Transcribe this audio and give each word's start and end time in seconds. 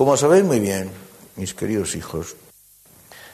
Como 0.00 0.16
sabéis 0.16 0.44
muy 0.44 0.60
bien, 0.60 0.90
mis 1.36 1.52
queridos 1.52 1.94
hijos, 1.94 2.34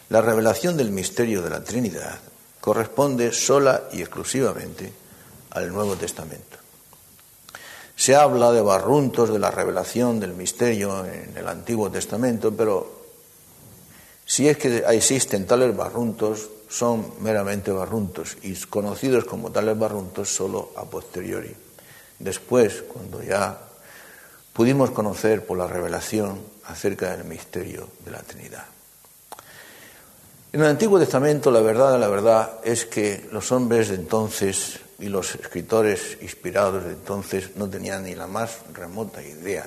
la 0.08 0.20
revelación 0.20 0.76
del 0.76 0.90
misterio 0.90 1.40
de 1.40 1.48
la 1.48 1.62
Trinidad 1.62 2.18
corresponde 2.60 3.30
sola 3.30 3.84
y 3.92 4.00
exclusivamente 4.00 4.92
al 5.50 5.72
Nuevo 5.72 5.94
Testamento. 5.94 6.56
Se 7.94 8.16
habla 8.16 8.50
de 8.50 8.62
barruntos 8.62 9.32
de 9.32 9.38
la 9.38 9.52
revelación 9.52 10.18
del 10.18 10.34
misterio 10.34 11.06
en 11.06 11.36
el 11.36 11.46
Antiguo 11.46 11.88
Testamento, 11.88 12.50
pero 12.50 13.00
si 14.24 14.48
es 14.48 14.56
que 14.58 14.78
existen 14.88 15.46
tales 15.46 15.76
barruntos, 15.76 16.50
son 16.68 17.12
meramente 17.20 17.70
barruntos 17.70 18.38
y 18.42 18.56
conocidos 18.62 19.24
como 19.24 19.52
tales 19.52 19.78
barruntos 19.78 20.34
solo 20.34 20.72
a 20.74 20.84
posteriori. 20.84 21.54
Después, 22.18 22.82
cuando 22.92 23.22
ya 23.22 23.65
pudimos 24.56 24.90
conocer 24.90 25.44
por 25.44 25.58
la 25.58 25.66
revelación 25.66 26.40
acerca 26.64 27.14
del 27.14 27.26
misterio 27.26 27.88
de 28.02 28.10
la 28.10 28.22
Trinidad. 28.22 28.64
En 30.50 30.62
el 30.62 30.66
Antiguo 30.66 30.98
Testamento 30.98 31.50
la 31.50 31.60
verdad, 31.60 32.00
la 32.00 32.08
verdad 32.08 32.52
es 32.64 32.86
que 32.86 33.28
los 33.32 33.52
hombres 33.52 33.90
de 33.90 33.96
entonces 33.96 34.80
y 34.98 35.10
los 35.10 35.34
escritores 35.34 36.16
inspirados 36.22 36.84
de 36.84 36.92
entonces 36.92 37.54
no 37.56 37.68
tenían 37.68 38.04
ni 38.04 38.14
la 38.14 38.26
más 38.26 38.60
remota 38.72 39.22
idea 39.22 39.66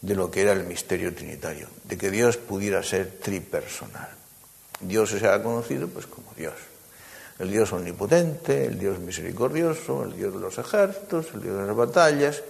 de 0.00 0.14
lo 0.14 0.30
que 0.30 0.40
era 0.40 0.52
el 0.52 0.64
misterio 0.64 1.14
trinitario, 1.14 1.68
de 1.84 1.98
que 1.98 2.10
Dios 2.10 2.38
pudiera 2.38 2.82
ser 2.82 3.18
tripersonal. 3.20 4.08
Dios 4.80 5.10
se 5.10 5.28
ha 5.28 5.42
conocido 5.42 5.88
pues 5.88 6.06
como 6.06 6.32
Dios. 6.34 6.54
El 7.38 7.50
Dios 7.50 7.70
omnipotente, 7.74 8.64
el 8.64 8.78
Dios 8.78 8.98
misericordioso, 8.98 10.04
el 10.04 10.16
Dios 10.16 10.32
de 10.32 10.40
los 10.40 10.56
ejércitos, 10.56 11.26
el 11.34 11.42
Dios 11.42 11.58
de 11.58 11.66
las 11.66 11.76
batallas, 11.76 12.42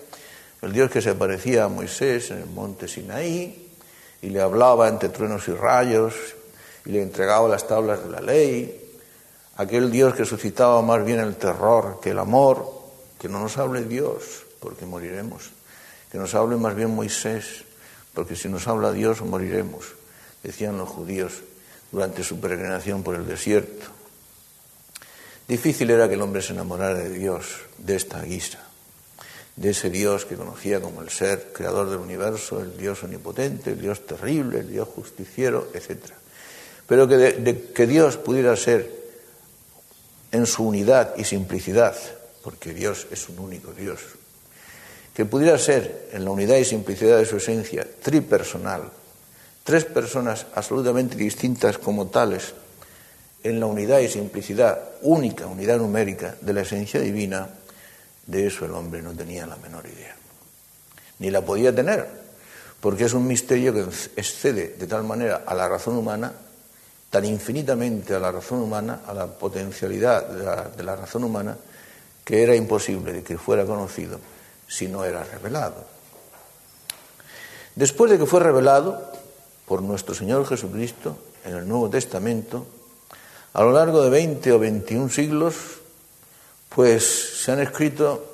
el 0.62 0.72
Dios 0.72 0.90
que 0.90 1.00
se 1.00 1.10
aparecía 1.10 1.64
a 1.64 1.68
Moisés 1.68 2.30
en 2.30 2.38
el 2.38 2.46
monte 2.46 2.86
Sinaí 2.86 3.70
y 4.22 4.28
le 4.28 4.40
hablaba 4.40 4.88
entre 4.88 5.08
truenos 5.08 5.48
y 5.48 5.52
rayos 5.52 6.14
y 6.84 6.90
le 6.90 7.02
entregaba 7.02 7.48
las 7.48 7.66
tablas 7.66 8.04
de 8.04 8.10
la 8.10 8.20
ley, 8.20 8.98
aquel 9.56 9.90
Dios 9.90 10.14
que 10.14 10.24
suscitaba 10.24 10.82
más 10.82 11.04
bien 11.04 11.20
el 11.20 11.36
terror 11.36 12.00
que 12.02 12.10
el 12.10 12.18
amor, 12.18 12.80
que 13.18 13.28
no 13.28 13.40
nos 13.40 13.58
hable 13.58 13.84
Dios, 13.84 14.44
porque 14.60 14.86
moriremos, 14.86 15.50
que 16.10 16.18
nos 16.18 16.34
hable 16.34 16.56
más 16.56 16.74
bien 16.74 16.94
Moisés, 16.94 17.64
porque 18.14 18.36
si 18.36 18.48
nos 18.48 18.66
habla 18.68 18.92
Dios 18.92 19.22
moriremos, 19.22 19.86
decían 20.42 20.78
los 20.78 20.88
judíos 20.88 21.42
durante 21.92 22.24
su 22.24 22.40
peregrinación 22.40 23.02
por 23.02 23.14
el 23.14 23.26
desierto. 23.26 23.86
Difícil 25.48 25.90
era 25.90 26.08
que 26.08 26.14
el 26.14 26.22
hombre 26.22 26.42
se 26.42 26.52
enamorara 26.52 26.94
de 26.94 27.10
Dios 27.10 27.62
de 27.78 27.96
esta 27.96 28.22
guisa, 28.22 28.60
de 29.56 29.70
ese 29.70 29.90
Dios 29.90 30.24
que 30.24 30.36
conocía 30.36 30.80
como 30.80 31.02
el 31.02 31.10
ser 31.10 31.52
creador 31.52 31.90
del 31.90 31.98
universo, 31.98 32.60
el 32.60 32.76
Dios 32.76 33.02
omnipotente, 33.02 33.70
el 33.70 33.80
Dios 33.80 34.06
terrible, 34.06 34.60
el 34.60 34.70
Dios 34.70 34.88
justiciero, 34.88 35.68
etc. 35.74 35.98
Pero 36.86 37.06
que, 37.06 37.70
que 37.74 37.86
Dios 37.86 38.16
pudiera 38.16 38.56
ser 38.56 39.00
en 40.32 40.46
su 40.46 40.66
unidad 40.66 41.14
y 41.16 41.24
simplicidad, 41.24 41.96
porque 42.42 42.72
Dios 42.72 43.06
es 43.10 43.28
un 43.28 43.38
único 43.38 43.72
Dios, 43.72 44.00
que 45.14 45.24
pudiera 45.24 45.58
ser 45.58 46.08
en 46.12 46.24
la 46.24 46.30
unidad 46.30 46.56
y 46.56 46.64
simplicidad 46.64 47.18
de 47.18 47.26
su 47.26 47.36
esencia 47.36 47.86
tripersonal, 48.02 48.90
tres 49.64 49.84
personas 49.84 50.46
absolutamente 50.54 51.16
distintas 51.16 51.78
como 51.78 52.08
tales, 52.08 52.54
en 53.42 53.58
la 53.58 53.66
unidad 53.66 54.00
y 54.00 54.08
simplicidad 54.08 54.78
única, 55.02 55.46
unidad 55.46 55.78
numérica 55.78 56.36
de 56.40 56.52
la 56.52 56.62
esencia 56.62 57.00
divina, 57.00 57.48
de 58.30 58.46
eso 58.46 58.64
el 58.64 58.72
hombre 58.72 59.02
no 59.02 59.12
tenía 59.12 59.46
la 59.46 59.56
menor 59.56 59.86
idea, 59.86 60.16
ni 61.18 61.30
la 61.30 61.44
podía 61.44 61.74
tener, 61.74 62.06
porque 62.80 63.04
es 63.04 63.12
un 63.12 63.26
misterio 63.26 63.74
que 63.74 63.80
excede 64.16 64.76
de 64.78 64.86
tal 64.86 65.04
manera 65.04 65.42
a 65.46 65.54
la 65.54 65.68
razón 65.68 65.96
humana 65.96 66.32
tan 67.10 67.24
infinitamente 67.24 68.14
a 68.14 68.20
la 68.20 68.30
razón 68.30 68.62
humana, 68.62 69.00
a 69.06 69.12
la 69.12 69.26
potencialidad 69.26 70.26
de 70.28 70.82
la, 70.84 70.96
razón 70.96 71.24
humana, 71.24 71.56
que 72.24 72.42
era 72.42 72.54
imposible 72.54 73.12
de 73.12 73.22
que 73.24 73.36
fuera 73.36 73.66
conocido 73.66 74.20
si 74.68 74.86
no 74.86 75.04
era 75.04 75.24
revelado. 75.24 75.84
Después 77.74 78.12
de 78.12 78.18
que 78.18 78.26
fue 78.26 78.38
revelado 78.38 79.10
por 79.66 79.82
nuestro 79.82 80.14
Señor 80.14 80.46
Jesucristo 80.46 81.18
en 81.44 81.56
el 81.56 81.68
Nuevo 81.68 81.90
Testamento, 81.90 82.66
a 83.52 83.62
lo 83.62 83.72
largo 83.72 84.02
de 84.02 84.10
20 84.10 84.52
o 84.52 84.58
21 84.60 85.10
siglos, 85.10 85.79
pues 86.70 87.42
se 87.42 87.52
han 87.52 87.60
escrito 87.60 88.26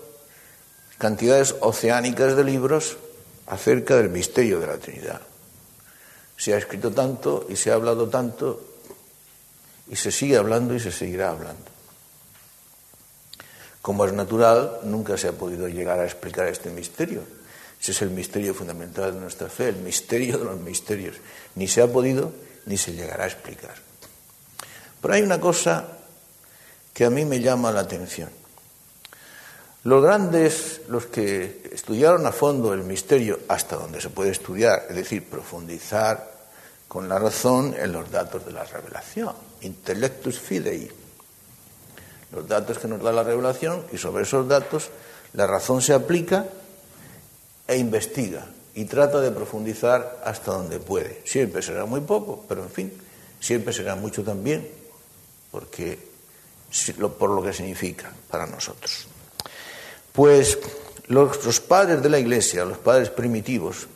cantidades 0.99 1.57
oceánicas 1.61 2.37
de 2.37 2.45
libros 2.45 2.97
acerca 3.47 3.97
del 3.97 4.11
misterio 4.11 4.61
de 4.61 4.67
la 4.67 4.79
Trinidad. 4.79 5.21
Se 6.37 6.55
ha 6.55 6.59
escrito 6.59 6.93
tanto 6.93 7.47
y 7.49 7.57
se 7.57 7.71
ha 7.71 7.75
hablado 7.75 8.09
tanto 8.09 8.63
y 9.89 9.97
se 9.97 10.13
sigue 10.13 10.37
hablando 10.37 10.75
y 10.75 10.81
se 10.81 10.93
seguirá 10.93 11.31
hablando. 11.31 11.65
Como 13.81 14.05
es 14.05 14.13
natural, 14.13 14.81
nunca 14.83 15.17
se 15.17 15.29
ha 15.29 15.33
podido 15.33 15.69
llegar 15.69 16.01
a 16.01 16.05
explicar 16.05 16.49
este 16.49 16.71
misterio. 16.71 17.23
Ese 17.81 17.93
es 17.93 18.03
el 18.03 18.11
misterio 18.11 18.53
fundamental 18.53 19.15
de 19.15 19.21
nuestra 19.21 19.49
fe, 19.49 19.69
el 19.69 19.77
misterio 19.77 20.39
de 20.39 20.45
los 20.45 20.59
misterios. 20.59 21.17
Ni 21.55 21.69
se 21.69 21.83
ha 21.83 21.87
podido 21.87 22.33
ni 22.67 22.77
se 22.77 22.93
llegará 22.93 23.25
a 23.25 23.29
explicar. 23.29 23.75
Pero 25.01 25.15
hay 25.15 25.23
una 25.23 25.41
cosa 25.41 25.96
que 26.97 27.05
a 27.05 27.11
mí 27.11 27.27
me 27.27 27.41
llama 27.41 27.71
la 27.73 27.81
atención. 27.81 28.31
Los 29.85 30.03
grandes, 30.03 30.81
los 30.89 31.05
que 31.05 31.69
estudiaron 31.71 32.25
a 32.25 32.33
fondo 32.33 32.73
el 32.73 32.85
misterio 32.85 33.39
hasta 33.49 33.77
donde 33.77 34.01
se 34.01 34.09
puede 34.09 34.31
estudiar, 34.31 34.87
es 34.89 34.97
decir, 34.97 35.29
profundizar 35.29 36.33
con 36.89 37.07
la 37.07 37.19
razón 37.19 37.75
en 37.79 37.93
los 37.93 38.11
datos 38.11 38.47
de 38.47 38.53
la 38.53 38.65
revelación, 38.65 39.35
intellectus 39.61 40.41
fidei, 40.41 40.91
los 42.33 42.49
datos 42.49 42.79
que 42.79 42.89
nos 42.89 43.03
da 43.03 43.13
la 43.13 43.25
revelación 43.25 43.85
y 43.93 43.99
sobre 43.99 44.23
esos 44.23 44.49
datos 44.49 44.89
la 45.35 45.47
razón 45.47 45.83
se 45.83 45.93
aplica 45.93 46.47
e 47.69 47.77
investiga 47.77 48.47
y 48.75 48.87
trata 48.87 49.21
de 49.21 49.33
profundizar 49.33 50.23
hasta 50.25 50.53
donde 50.53 50.81
puede. 50.81 51.21
Siempre 51.27 51.61
será 51.61 51.85
muy 51.85 52.01
poco, 52.01 52.47
pero 52.49 52.63
en 52.63 52.71
fin, 52.71 52.91
siempre 53.39 53.75
será 53.75 53.97
mucho 53.97 54.25
también, 54.25 54.67
porque 55.51 56.16
por 57.19 57.31
lo 57.31 57.43
que 57.43 57.53
significa 57.53 58.13
para 58.31 58.47
nosotros. 58.47 59.07
Pues 60.13 60.59
los, 61.09 61.61
padres 61.61 62.03
de 62.03 62.09
la 62.09 62.19
Iglesia, 62.19 62.65
los 62.65 62.79
padres 62.79 63.11
primitivos, 63.11 63.87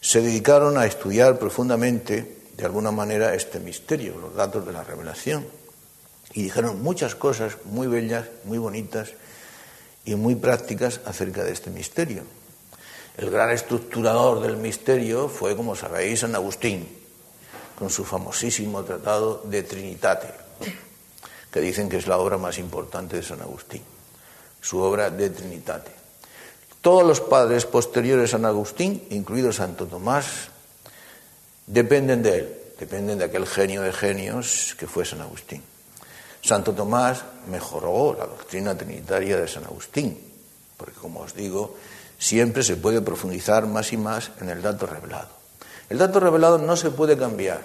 se 0.00 0.20
dedicaron 0.20 0.78
a 0.78 0.86
estudiar 0.86 1.38
profundamente, 1.38 2.38
de 2.56 2.64
alguna 2.64 2.90
manera, 2.90 3.34
este 3.34 3.60
misterio, 3.60 4.18
los 4.18 4.34
datos 4.34 4.66
de 4.66 4.72
la 4.72 4.84
revelación. 4.84 5.46
Y 6.32 6.44
dijeron 6.44 6.82
muchas 6.82 7.14
cosas 7.14 7.58
muy 7.64 7.86
bellas, 7.86 8.26
muy 8.44 8.58
bonitas 8.58 9.10
y 10.04 10.14
muy 10.14 10.34
prácticas 10.34 11.00
acerca 11.04 11.44
de 11.44 11.52
este 11.52 11.70
misterio. 11.70 12.22
El 13.16 13.30
gran 13.30 13.50
estructurador 13.50 14.40
del 14.40 14.56
misterio 14.56 15.28
fue, 15.28 15.54
como 15.54 15.76
sabéis, 15.76 16.20
San 16.20 16.34
Agustín, 16.34 16.88
con 17.78 17.90
su 17.90 18.04
famosísimo 18.04 18.82
tratado 18.84 19.42
de 19.44 19.62
Trinitate, 19.62 20.28
que 21.52 21.60
dicen 21.60 21.88
que 21.88 21.98
es 21.98 22.06
la 22.06 22.18
obra 22.18 22.38
más 22.38 22.58
importante 22.58 23.16
de 23.16 23.22
San 23.22 23.42
Agustín 23.42 23.82
su 24.62 24.78
obra 24.78 25.10
de 25.10 25.28
Trinitate. 25.28 25.90
Todos 26.80 27.04
los 27.04 27.20
padres 27.20 27.66
posteriores 27.66 28.30
a 28.30 28.38
San 28.38 28.46
Agustín, 28.46 29.02
incluido 29.10 29.52
Santo 29.52 29.86
Tomás, 29.86 30.48
dependen 31.66 32.22
de 32.22 32.38
él, 32.38 32.56
dependen 32.78 33.18
de 33.18 33.24
aquel 33.26 33.46
genio 33.46 33.82
de 33.82 33.92
genios 33.92 34.74
que 34.78 34.86
fue 34.86 35.04
San 35.04 35.20
Agustín. 35.20 35.62
Santo 36.40 36.72
Tomás 36.72 37.24
mejoró 37.48 38.16
la 38.18 38.26
doctrina 38.26 38.76
trinitaria 38.76 39.36
de 39.36 39.46
San 39.46 39.64
Agustín, 39.64 40.18
porque 40.76 40.94
como 40.94 41.20
os 41.20 41.34
digo, 41.34 41.76
siempre 42.18 42.62
se 42.62 42.76
puede 42.76 43.00
profundizar 43.00 43.66
más 43.66 43.92
y 43.92 43.96
más 43.96 44.30
en 44.40 44.48
el 44.48 44.62
dato 44.62 44.86
revelado. 44.86 45.28
El 45.88 45.98
dato 45.98 46.18
revelado 46.18 46.58
no 46.58 46.76
se 46.76 46.90
puede 46.90 47.18
cambiar. 47.18 47.62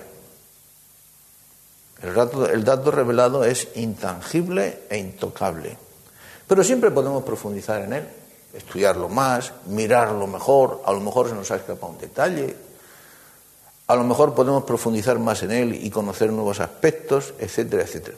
El 2.02 2.14
dato, 2.14 2.48
el 2.48 2.64
dato 2.64 2.92
revelado 2.92 3.44
es 3.44 3.70
intangible 3.76 4.84
e 4.90 4.98
intocable. 4.98 5.78
Pero 6.48 6.64
siempre 6.64 6.92
podemos 6.92 7.24
profundizar 7.24 7.82
en 7.82 7.94
él, 7.94 8.08
estudiarlo 8.54 9.10
más, 9.10 9.52
mirarlo 9.66 10.28
mejor, 10.28 10.82
a 10.86 10.94
lo 10.94 11.00
mejor 11.00 11.30
se 11.30 11.36
nos 11.36 11.52
ha 11.52 11.58
escapado 11.58 11.94
un 11.94 11.98
detalle, 11.98 12.56
a 13.88 13.96
lo 13.96 14.04
mejor 14.04 14.34
podemos 14.36 14.64
profundizar 14.64 15.18
más 15.18 15.44
en 15.44 15.52
él 15.52 15.74
y 15.74 15.90
conocer 15.90 16.32
nuevos 16.32 16.60
aspectos, 16.60 17.34
etcétera, 17.40 17.84
etcétera. 17.84 18.18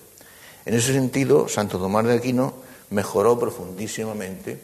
En 0.65 0.73
ese 0.73 0.93
sentido, 0.93 1.47
Santo 1.47 1.77
Tomás 1.77 2.05
de 2.05 2.13
Aquino 2.13 2.53
mejoró 2.89 3.39
profundísimamente 3.39 4.59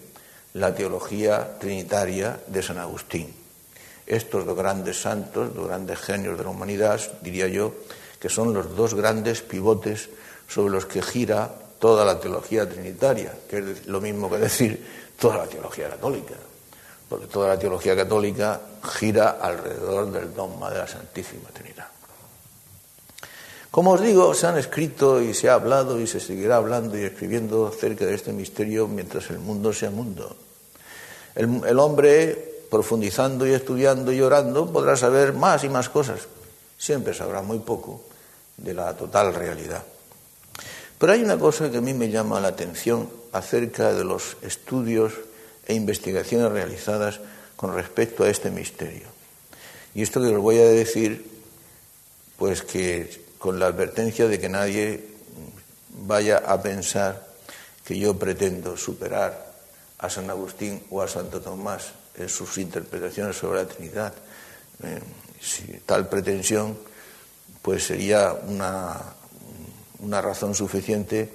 la 0.53 0.73
teología 0.73 1.57
trinitaria 1.59 2.39
de 2.47 2.63
San 2.63 2.77
Agustín. 2.77 3.33
Estos 4.07 4.45
dos 4.45 4.57
grandes 4.57 5.01
santos, 5.01 5.53
dos 5.53 5.67
grandes 5.67 5.99
genios 5.99 6.37
de 6.37 6.43
la 6.43 6.49
humanidad, 6.49 6.99
diría 7.21 7.47
yo, 7.47 7.73
que 8.25 8.33
son 8.33 8.55
los 8.55 8.75
dos 8.75 8.95
grandes 8.95 9.43
pivotes 9.43 10.09
sobre 10.49 10.73
los 10.73 10.87
que 10.87 10.99
gira 11.03 11.47
toda 11.77 12.03
la 12.03 12.19
teología 12.19 12.67
trinitaria, 12.67 13.31
que 13.47 13.59
es 13.59 13.85
lo 13.85 14.01
mismo 14.01 14.31
que 14.31 14.39
decir 14.39 14.83
toda 15.19 15.37
la 15.37 15.45
teología 15.45 15.91
católica, 15.91 16.33
porque 17.07 17.27
toda 17.27 17.49
la 17.49 17.59
teología 17.59 17.95
católica 17.95 18.59
gira 18.97 19.37
alrededor 19.39 20.11
del 20.11 20.33
dogma 20.33 20.71
de 20.71 20.79
la 20.79 20.87
Santísima 20.87 21.49
Trinidad. 21.53 21.85
Como 23.69 23.91
os 23.91 24.01
digo, 24.01 24.33
se 24.33 24.47
han 24.47 24.57
escrito 24.57 25.21
y 25.21 25.35
se 25.35 25.47
ha 25.47 25.53
hablado 25.53 26.01
y 26.01 26.07
se 26.07 26.19
seguirá 26.19 26.55
hablando 26.55 26.97
y 26.97 27.03
escribiendo 27.03 27.67
acerca 27.67 28.07
de 28.07 28.15
este 28.15 28.33
misterio 28.33 28.87
mientras 28.87 29.29
el 29.29 29.37
mundo 29.37 29.71
sea 29.71 29.91
mundo. 29.91 30.35
El, 31.35 31.61
el 31.63 31.77
hombre, 31.77 32.63
profundizando 32.71 33.45
y 33.45 33.53
estudiando 33.53 34.11
y 34.11 34.19
orando, 34.19 34.65
podrá 34.73 34.97
saber 34.97 35.33
más 35.33 35.63
y 35.63 35.69
más 35.69 35.89
cosas. 35.89 36.21
Siempre 36.75 37.13
sabrá 37.13 37.43
muy 37.43 37.59
poco 37.59 38.14
de 38.57 38.73
la 38.73 38.95
total 38.95 39.33
realidad. 39.33 39.83
Pero 40.97 41.13
hay 41.13 41.23
una 41.23 41.37
cosa 41.37 41.69
que 41.69 41.77
a 41.77 41.81
mí 41.81 41.93
me 41.93 42.09
llama 42.09 42.39
la 42.39 42.49
atención 42.49 43.09
acerca 43.31 43.93
de 43.93 44.03
los 44.03 44.37
estudios 44.41 45.13
e 45.67 45.73
investigaciones 45.73 46.51
realizadas 46.51 47.19
con 47.55 47.73
respecto 47.73 48.23
a 48.23 48.29
este 48.29 48.49
misterio. 48.49 49.07
Y 49.93 50.01
esto 50.01 50.21
que 50.21 50.27
os 50.27 50.41
voy 50.41 50.59
a 50.59 50.67
decir, 50.67 51.25
pues 52.37 52.61
que 52.61 53.23
con 53.37 53.59
la 53.59 53.67
advertencia 53.67 54.27
de 54.27 54.39
que 54.39 54.49
nadie 54.49 55.07
vaya 55.89 56.37
a 56.37 56.61
pensar 56.61 57.27
que 57.85 57.97
yo 57.97 58.17
pretendo 58.17 58.77
superar 58.77 59.53
a 59.99 60.09
San 60.09 60.29
Agustín 60.29 60.83
o 60.89 61.01
a 61.01 61.07
Santo 61.07 61.41
Tomás 61.41 61.93
en 62.17 62.29
sus 62.29 62.57
interpretaciones 62.57 63.37
sobre 63.37 63.63
la 63.63 63.67
Trinidad. 63.67 64.13
Eh, 64.83 64.99
si 65.39 65.63
tal 65.85 66.09
pretensión, 66.09 66.77
pues 67.65 67.83
sería 67.83 68.31
una, 68.31 69.01
una 69.97 70.21
razón 70.21 70.53
suficiente 70.53 71.27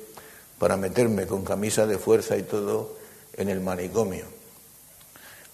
para 0.61 0.77
meterme 0.77 1.27
con 1.27 1.45
camisa 1.45 1.89
de 1.89 1.99
fuerza 1.99 2.37
y 2.37 2.45
todo 2.45 2.97
en 3.35 3.49
el 3.49 3.59
manicomio. 3.59 4.27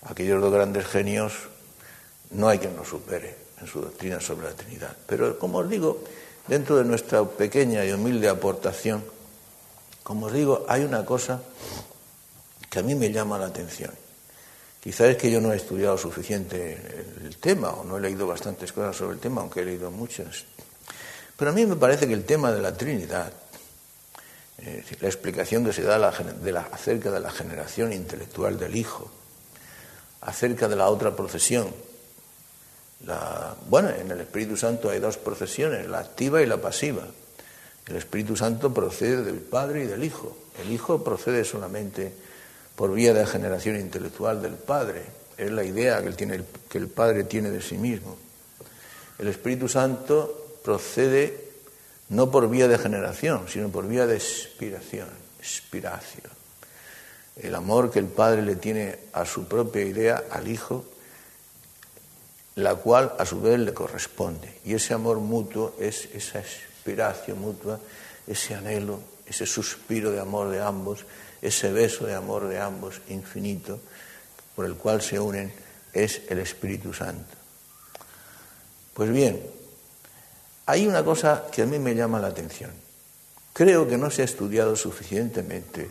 Aquellos 0.02 0.38
dos 0.38 0.52
grandes 0.52 0.84
genios 0.84 1.32
no 2.32 2.50
hay 2.50 2.58
quien 2.58 2.76
nos 2.76 2.88
supere 2.88 3.36
en 3.58 3.66
su 3.66 3.80
doctrina 3.80 4.20
sobre 4.20 4.48
la 4.48 4.52
Trinidad. 4.52 4.94
Pero, 5.06 5.38
como 5.38 5.60
os 5.60 5.70
digo, 5.70 6.04
dentro 6.46 6.76
de 6.76 6.84
nuestra 6.84 7.24
pequeña 7.24 7.82
y 7.86 7.92
humilde 7.92 8.28
aportación, 8.28 9.02
como 10.02 10.26
os 10.26 10.34
digo, 10.34 10.66
hay 10.68 10.84
una 10.84 11.06
cosa 11.06 11.40
que 12.68 12.80
a 12.80 12.82
mí 12.82 12.94
me 12.94 13.10
llama 13.10 13.38
la 13.38 13.46
atención. 13.46 13.92
Quizás 14.78 15.08
es 15.08 15.16
que 15.16 15.30
yo 15.30 15.40
no 15.40 15.54
he 15.54 15.56
estudiado 15.56 15.96
suficiente 15.96 17.06
el 17.24 17.38
tema 17.38 17.70
o 17.70 17.82
no 17.82 17.96
he 17.96 18.00
leído 18.02 18.26
bastantes 18.26 18.74
cosas 18.74 18.94
sobre 18.94 19.14
el 19.14 19.20
tema, 19.20 19.40
aunque 19.40 19.60
he 19.60 19.64
leído 19.64 19.90
muchas. 19.90 20.44
Pero 21.36 21.50
a 21.50 21.54
mí 21.54 21.66
me 21.66 21.76
parece 21.76 22.06
que 22.06 22.14
el 22.14 22.24
tema 22.24 22.52
de 22.52 22.62
la 22.62 22.76
Trinidad 22.76 23.32
la 25.00 25.08
explicación 25.08 25.64
que 25.64 25.72
se 25.72 25.82
da 25.82 26.08
acerca 26.08 27.10
de 27.10 27.20
la 27.20 27.30
generación 27.30 27.92
intelectual 27.92 28.58
del 28.58 28.76
Hijo, 28.76 29.10
acerca 30.22 30.68
de 30.68 30.76
la 30.76 30.88
otra 30.88 31.14
procesión. 31.14 31.72
bueno, 33.68 33.90
en 33.90 34.10
el 34.10 34.20
Espíritu 34.20 34.56
Santo 34.56 34.88
hay 34.88 34.98
dos 34.98 35.18
procesiones, 35.18 35.86
la 35.88 35.98
activa 35.98 36.40
y 36.42 36.46
la 36.46 36.56
pasiva. 36.56 37.04
El 37.86 37.96
Espíritu 37.96 38.36
Santo 38.36 38.72
procede 38.72 39.22
del 39.22 39.40
Padre 39.40 39.84
y 39.84 39.86
del 39.86 40.02
Hijo. 40.02 40.36
El 40.60 40.72
Hijo 40.72 41.04
procede 41.04 41.44
solamente 41.44 42.12
por 42.74 42.92
vía 42.92 43.12
de 43.12 43.26
generación 43.26 43.78
intelectual 43.78 44.42
del 44.42 44.54
Padre. 44.54 45.02
Es 45.36 45.50
la 45.50 45.62
idea 45.64 46.02
que 46.02 46.78
el 46.78 46.88
Padre 46.88 47.24
tiene 47.24 47.50
de 47.50 47.60
sí 47.60 47.76
mismo. 47.76 48.16
El 49.18 49.28
Espíritu 49.28 49.68
Santo 49.68 50.45
procede 50.66 51.46
no 52.08 52.28
por 52.32 52.50
vía 52.50 52.66
de 52.66 52.76
generación, 52.76 53.46
sino 53.46 53.68
por 53.68 53.86
vía 53.86 54.04
de 54.04 54.16
expiración, 54.16 55.08
expiración. 55.38 56.32
El 57.36 57.54
amor 57.54 57.92
que 57.92 58.00
el 58.00 58.06
Padre 58.06 58.42
le 58.42 58.56
tiene 58.56 58.98
a 59.12 59.24
su 59.24 59.46
propia 59.46 59.82
idea, 59.82 60.24
al 60.28 60.48
Hijo, 60.48 60.84
la 62.56 62.74
cual 62.74 63.14
a 63.16 63.24
su 63.24 63.40
vez 63.40 63.60
le 63.60 63.72
corresponde. 63.72 64.58
Y 64.64 64.74
ese 64.74 64.92
amor 64.92 65.18
mutuo 65.18 65.76
es 65.78 66.08
esa 66.12 66.40
expiración 66.40 67.38
mutua, 67.38 67.78
ese 68.26 68.56
anhelo, 68.56 68.98
ese 69.24 69.46
suspiro 69.46 70.10
de 70.10 70.18
amor 70.18 70.50
de 70.50 70.60
ambos, 70.60 71.04
ese 71.42 71.70
beso 71.70 72.06
de 72.06 72.14
amor 72.14 72.48
de 72.48 72.58
ambos 72.58 73.02
infinito, 73.08 73.78
por 74.56 74.66
el 74.66 74.74
cual 74.74 75.00
se 75.00 75.20
unen, 75.20 75.52
es 75.92 76.22
el 76.28 76.40
Espíritu 76.40 76.92
Santo. 76.92 77.36
Pues 78.94 79.12
bien, 79.12 79.55
hay 80.66 80.86
una 80.86 81.04
cosa 81.04 81.44
que 81.50 81.62
a 81.62 81.66
mí 81.66 81.78
me 81.78 81.94
llama 81.94 82.18
la 82.18 82.28
atención. 82.28 82.72
Creo 83.52 83.88
que 83.88 83.96
no 83.96 84.10
se 84.10 84.22
ha 84.22 84.24
estudiado 84.24 84.74
suficientemente 84.74 85.88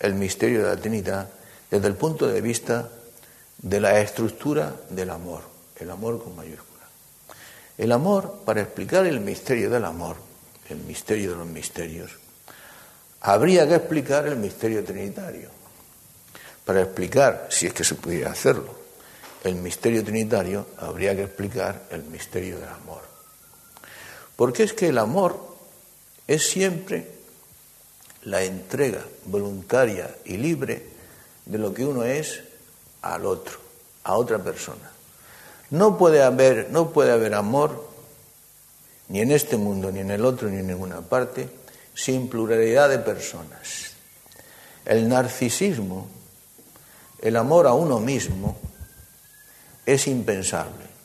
el 0.00 0.14
misterio 0.14 0.62
de 0.62 0.74
la 0.74 0.80
Trinidad 0.80 1.28
desde 1.70 1.86
el 1.86 1.94
punto 1.94 2.26
de 2.26 2.40
vista 2.40 2.88
de 3.58 3.80
la 3.80 4.00
estructura 4.00 4.74
del 4.90 5.10
amor, 5.10 5.42
el 5.76 5.90
amor 5.90 6.22
con 6.22 6.36
mayúscula. 6.36 6.66
El 7.78 7.92
amor, 7.92 8.42
para 8.44 8.60
explicar 8.60 9.06
el 9.06 9.20
misterio 9.20 9.70
del 9.70 9.84
amor, 9.84 10.16
el 10.68 10.78
misterio 10.78 11.30
de 11.30 11.36
los 11.36 11.46
misterios, 11.46 12.10
habría 13.20 13.66
que 13.68 13.76
explicar 13.76 14.26
el 14.26 14.36
misterio 14.36 14.84
trinitario. 14.84 15.50
Para 16.64 16.82
explicar, 16.82 17.46
si 17.50 17.68
es 17.68 17.72
que 17.72 17.84
se 17.84 17.94
pudiera 17.94 18.32
hacerlo, 18.32 18.74
el 19.44 19.54
misterio 19.54 20.02
trinitario, 20.02 20.66
habría 20.78 21.14
que 21.14 21.22
explicar 21.22 21.84
el 21.90 22.02
misterio 22.04 22.58
del 22.58 22.68
amor. 22.68 23.15
Porque 24.36 24.62
es 24.62 24.72
que 24.72 24.88
el 24.88 24.98
amor 24.98 25.38
es 26.26 26.48
siempre 26.48 27.10
la 28.22 28.42
entrega 28.42 29.04
voluntaria 29.24 30.14
y 30.24 30.36
libre 30.36 30.86
de 31.46 31.58
lo 31.58 31.72
que 31.72 31.84
uno 31.84 32.04
es 32.04 32.42
al 33.02 33.24
otro, 33.24 33.58
a 34.04 34.16
otra 34.16 34.38
persona. 34.38 34.90
No 35.70 35.96
puede 35.96 36.22
haber, 36.22 36.68
no 36.70 36.90
puede 36.90 37.12
haber 37.12 37.34
amor 37.34 37.88
ni 39.08 39.20
en 39.20 39.30
este 39.30 39.56
mundo, 39.56 39.90
ni 39.90 40.00
en 40.00 40.10
el 40.10 40.24
otro, 40.24 40.48
ni 40.48 40.58
en 40.58 40.66
ninguna 40.66 41.00
parte, 41.00 41.48
sin 41.94 42.28
pluralidad 42.28 42.88
de 42.88 42.98
personas. 42.98 43.92
El 44.84 45.08
narcisismo, 45.08 46.08
el 47.20 47.36
amor 47.36 47.66
a 47.66 47.72
uno 47.72 48.00
mismo, 48.00 48.56
es 49.84 50.06
impensable. 50.08 50.95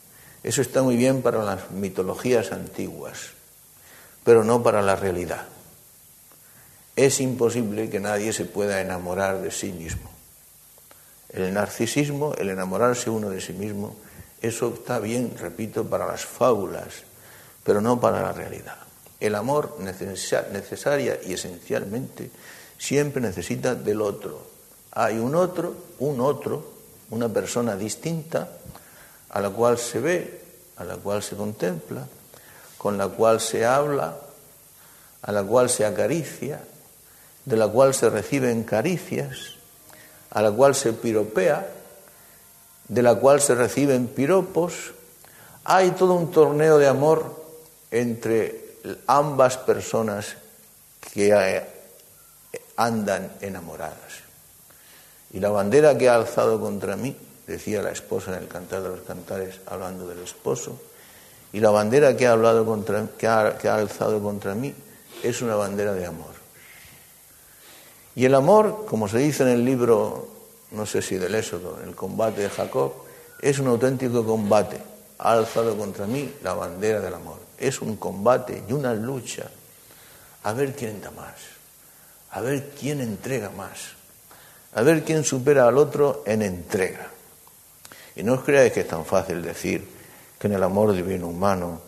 Eso 0.43 0.61
está 0.61 0.81
muy 0.81 0.95
bien 0.95 1.21
para 1.21 1.43
las 1.43 1.69
mitologías 1.71 2.51
antiguas, 2.51 3.31
pero 4.23 4.43
no 4.43 4.63
para 4.63 4.81
la 4.81 4.95
realidad. 4.95 5.45
Es 6.95 7.21
imposible 7.21 7.89
que 7.89 7.99
nadie 7.99 8.33
se 8.33 8.45
pueda 8.45 8.81
enamorar 8.81 9.41
de 9.41 9.51
sí 9.51 9.71
mismo. 9.71 10.09
El 11.29 11.53
narcisismo, 11.53 12.33
el 12.35 12.49
enamorarse 12.49 13.09
uno 13.09 13.29
de 13.29 13.39
sí 13.39 13.53
mismo, 13.53 13.95
eso 14.41 14.73
está 14.73 14.99
bien, 14.99 15.33
repito, 15.37 15.85
para 15.85 16.07
las 16.07 16.25
fábulas, 16.25 17.03
pero 17.63 17.79
no 17.79 17.99
para 17.99 18.21
la 18.21 18.33
realidad. 18.33 18.77
El 19.19 19.35
amor 19.35 19.77
necesaria 19.79 21.19
y 21.23 21.33
esencialmente 21.33 22.31
siempre 22.79 23.21
necesita 23.21 23.75
del 23.75 24.01
otro. 24.01 24.41
Hay 24.91 25.19
un 25.19 25.35
otro, 25.35 25.75
un 25.99 26.19
otro, 26.19 26.71
una 27.11 27.29
persona 27.29 27.75
distinta 27.75 28.57
a 29.31 29.39
la 29.39 29.49
cual 29.49 29.77
se 29.77 29.99
ve, 29.99 30.41
a 30.77 30.83
la 30.83 30.97
cual 30.97 31.23
se 31.23 31.35
contempla, 31.35 32.05
con 32.77 32.97
la 32.97 33.07
cual 33.07 33.39
se 33.39 33.65
habla, 33.65 34.17
a 35.21 35.31
la 35.31 35.43
cual 35.43 35.69
se 35.69 35.85
acaricia, 35.85 36.61
de 37.45 37.57
la 37.57 37.67
cual 37.67 37.93
se 37.93 38.09
reciben 38.09 38.63
caricias, 38.63 39.55
a 40.31 40.41
la 40.41 40.51
cual 40.51 40.75
se 40.75 40.93
piropea, 40.93 41.67
de 42.87 43.01
la 43.01 43.15
cual 43.15 43.41
se 43.41 43.55
reciben 43.55 44.07
piropos. 44.07 44.91
Hay 45.63 45.91
todo 45.91 46.13
un 46.15 46.31
torneo 46.31 46.77
de 46.77 46.87
amor 46.87 47.41
entre 47.89 48.75
ambas 49.07 49.57
personas 49.57 50.35
que 51.13 51.29
eh, 51.29 51.65
andan 52.75 53.31
enamoradas. 53.39 54.23
Y 55.31 55.39
la 55.39 55.49
bandera 55.49 55.97
que 55.97 56.09
ha 56.09 56.15
alzado 56.15 56.59
contra 56.59 56.97
mí 56.97 57.15
decía 57.51 57.81
la 57.81 57.91
esposa 57.91 58.35
en 58.35 58.43
el 58.43 58.47
Cantar 58.47 58.81
de 58.81 58.89
los 58.89 59.01
Cantares, 59.01 59.59
hablando 59.67 60.07
del 60.07 60.19
esposo, 60.19 60.79
y 61.53 61.59
la 61.59 61.69
bandera 61.69 62.15
que 62.15 62.27
ha, 62.27 62.31
hablado 62.31 62.65
contra, 62.65 63.07
que 63.17 63.27
ha, 63.27 63.57
que 63.57 63.67
ha 63.67 63.75
alzado 63.75 64.21
contra 64.21 64.55
mí 64.55 64.73
es 65.23 65.41
una 65.41 65.55
bandera 65.55 65.93
de 65.93 66.05
amor. 66.05 66.33
Y 68.15 68.25
el 68.25 68.35
amor, 68.35 68.85
como 68.87 69.07
se 69.07 69.19
dice 69.19 69.43
en 69.43 69.49
el 69.49 69.65
libro, 69.65 70.27
no 70.71 70.85
sé 70.85 71.01
si 71.01 71.17
del 71.17 71.35
Éxodo, 71.35 71.79
el 71.83 71.95
combate 71.95 72.41
de 72.41 72.49
Jacob, 72.49 72.93
es 73.41 73.59
un 73.59 73.67
auténtico 73.67 74.25
combate. 74.25 74.77
Ha 75.19 75.33
alzado 75.33 75.77
contra 75.77 76.07
mí 76.07 76.33
la 76.43 76.53
bandera 76.53 76.99
del 76.99 77.13
amor. 77.13 77.39
Es 77.57 77.81
un 77.81 77.97
combate 77.97 78.63
y 78.67 78.73
una 78.73 78.93
lucha 78.93 79.49
a 80.43 80.53
ver 80.53 80.75
quién 80.75 81.01
da 81.01 81.11
más, 81.11 81.35
a 82.31 82.41
ver 82.41 82.71
quién 82.77 83.01
entrega 83.01 83.51
más, 83.51 83.93
a 84.73 84.81
ver 84.81 85.03
quién 85.03 85.23
supera 85.23 85.67
al 85.67 85.77
otro 85.77 86.23
en 86.25 86.41
entrega. 86.41 87.11
Y 88.15 88.23
no 88.23 88.33
os 88.33 88.43
creáis 88.43 88.73
que 88.73 88.81
es 88.81 88.87
tan 88.87 89.05
fácil 89.05 89.41
decir 89.41 89.87
que 90.37 90.47
en 90.47 90.53
el 90.53 90.63
amor 90.63 90.93
divino 90.93 91.27
humano 91.27 91.81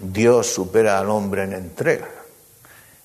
Dios 0.00 0.52
supera 0.52 0.98
al 0.98 1.10
hombre 1.10 1.44
en 1.44 1.52
entrega. 1.52 2.08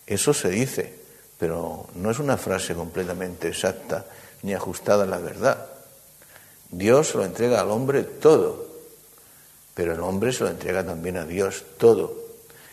Eso 0.07 0.33
se 0.33 0.49
dice, 0.49 0.93
pero 1.37 1.87
no 1.95 2.11
es 2.11 2.19
una 2.19 2.37
frase 2.37 2.73
completamente 2.73 3.47
exacta 3.47 4.05
ni 4.41 4.53
ajustada 4.53 5.03
a 5.03 5.07
la 5.07 5.17
verdad. 5.17 5.67
Dios 6.71 7.15
lo 7.15 7.25
entrega 7.25 7.61
al 7.61 7.71
hombre 7.71 8.03
todo, 8.03 8.67
pero 9.73 9.93
el 9.93 9.99
hombre 10.01 10.31
se 10.31 10.43
lo 10.43 10.49
entrega 10.49 10.85
también 10.85 11.17
a 11.17 11.25
Dios 11.25 11.63
todo. 11.77 12.13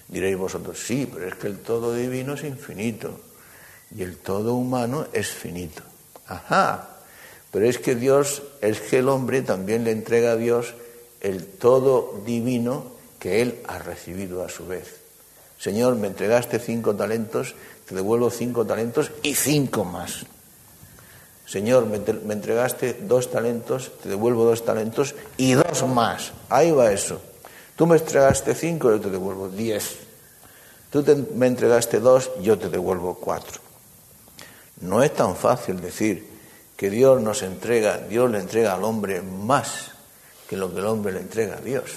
Diréis 0.08 0.36
vosotros, 0.36 0.78
sí, 0.78 1.10
pero 1.12 1.28
es 1.28 1.34
que 1.34 1.46
el 1.46 1.58
todo 1.58 1.94
divino 1.94 2.34
es 2.34 2.44
infinito 2.44 3.20
y 3.94 4.02
el 4.02 4.18
todo 4.18 4.54
humano 4.54 5.06
es 5.12 5.28
finito. 5.28 5.82
Ajá, 6.26 6.95
pero 7.56 7.70
es 7.70 7.78
que 7.78 7.94
Dios, 7.94 8.42
es 8.60 8.82
que 8.82 8.98
el 8.98 9.08
hombre 9.08 9.40
también 9.40 9.84
le 9.84 9.90
entrega 9.90 10.32
a 10.32 10.36
Dios 10.36 10.74
el 11.22 11.46
todo 11.46 12.20
divino 12.26 12.84
que 13.18 13.40
él 13.40 13.62
ha 13.66 13.78
recibido 13.78 14.44
a 14.44 14.50
su 14.50 14.66
vez. 14.66 14.96
Señor, 15.58 15.94
me 15.96 16.08
entregaste 16.08 16.58
cinco 16.58 16.94
talentos, 16.94 17.54
te 17.88 17.94
devuelvo 17.94 18.28
cinco 18.28 18.66
talentos 18.66 19.10
y 19.22 19.34
cinco 19.34 19.86
más. 19.86 20.26
Señor, 21.46 21.86
me, 21.86 21.96
entregaste 22.34 22.92
dos 22.92 23.30
talentos, 23.30 23.90
te 24.02 24.10
devuelvo 24.10 24.44
dos 24.44 24.62
talentos 24.62 25.14
y 25.38 25.54
dos 25.54 25.82
más. 25.88 26.32
Ahí 26.50 26.72
va 26.72 26.92
eso. 26.92 27.22
Tú 27.74 27.86
me 27.86 27.96
entregaste 27.96 28.54
cinco, 28.54 28.90
yo 28.90 29.00
te 29.00 29.08
devuelvo 29.08 29.48
diez. 29.48 29.96
Tú 30.90 31.02
me 31.34 31.46
entregaste 31.46 32.00
dos, 32.00 32.32
yo 32.42 32.58
te 32.58 32.68
devuelvo 32.68 33.14
cuatro. 33.14 33.62
No 34.82 35.02
es 35.02 35.14
tan 35.14 35.34
fácil 35.34 35.80
decir 35.80 36.35
que 36.76 36.90
Dios 36.90 37.20
nos 37.22 37.42
entrega, 37.42 37.98
Dios 37.98 38.30
le 38.30 38.38
entrega 38.38 38.74
al 38.74 38.84
hombre 38.84 39.22
más 39.22 39.92
que 40.48 40.56
lo 40.56 40.72
que 40.72 40.80
el 40.80 40.86
hombre 40.86 41.12
le 41.12 41.20
entrega 41.20 41.56
a 41.56 41.60
Dios. 41.60 41.90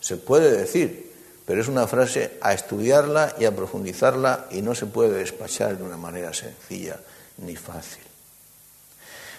Se 0.00 0.16
puede 0.16 0.50
decir, 0.56 1.12
pero 1.44 1.60
es 1.60 1.68
una 1.68 1.86
frase 1.86 2.38
a 2.40 2.52
estudiarla 2.52 3.34
y 3.38 3.44
a 3.44 3.54
profundizarla 3.54 4.46
y 4.50 4.62
no 4.62 4.74
se 4.74 4.86
puede 4.86 5.18
despachar 5.18 5.76
de 5.76 5.84
una 5.84 5.96
manera 5.96 6.32
sencilla 6.32 6.98
ni 7.38 7.56
fácil. 7.56 8.02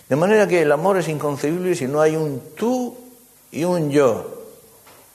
De 0.07 0.15
manera 0.15 0.48
que 0.48 0.63
el 0.63 0.71
amor 0.71 0.98
es 0.98 1.07
inconcebible 1.07 1.75
si 1.75 1.86
no 1.86 2.01
hay 2.01 2.15
un 2.15 2.41
tú 2.55 2.98
y 3.51 3.63
un 3.63 3.91
yo, 3.91 4.43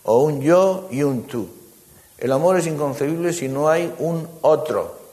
o 0.04 0.22
un 0.22 0.40
yo 0.40 0.88
y 0.90 1.02
un 1.02 1.26
tú. 1.26 1.48
El 2.18 2.30
amor 2.30 2.58
es 2.58 2.66
inconcebible 2.66 3.32
si 3.32 3.48
no 3.48 3.68
hay 3.68 3.92
un 3.98 4.28
otro. 4.42 5.03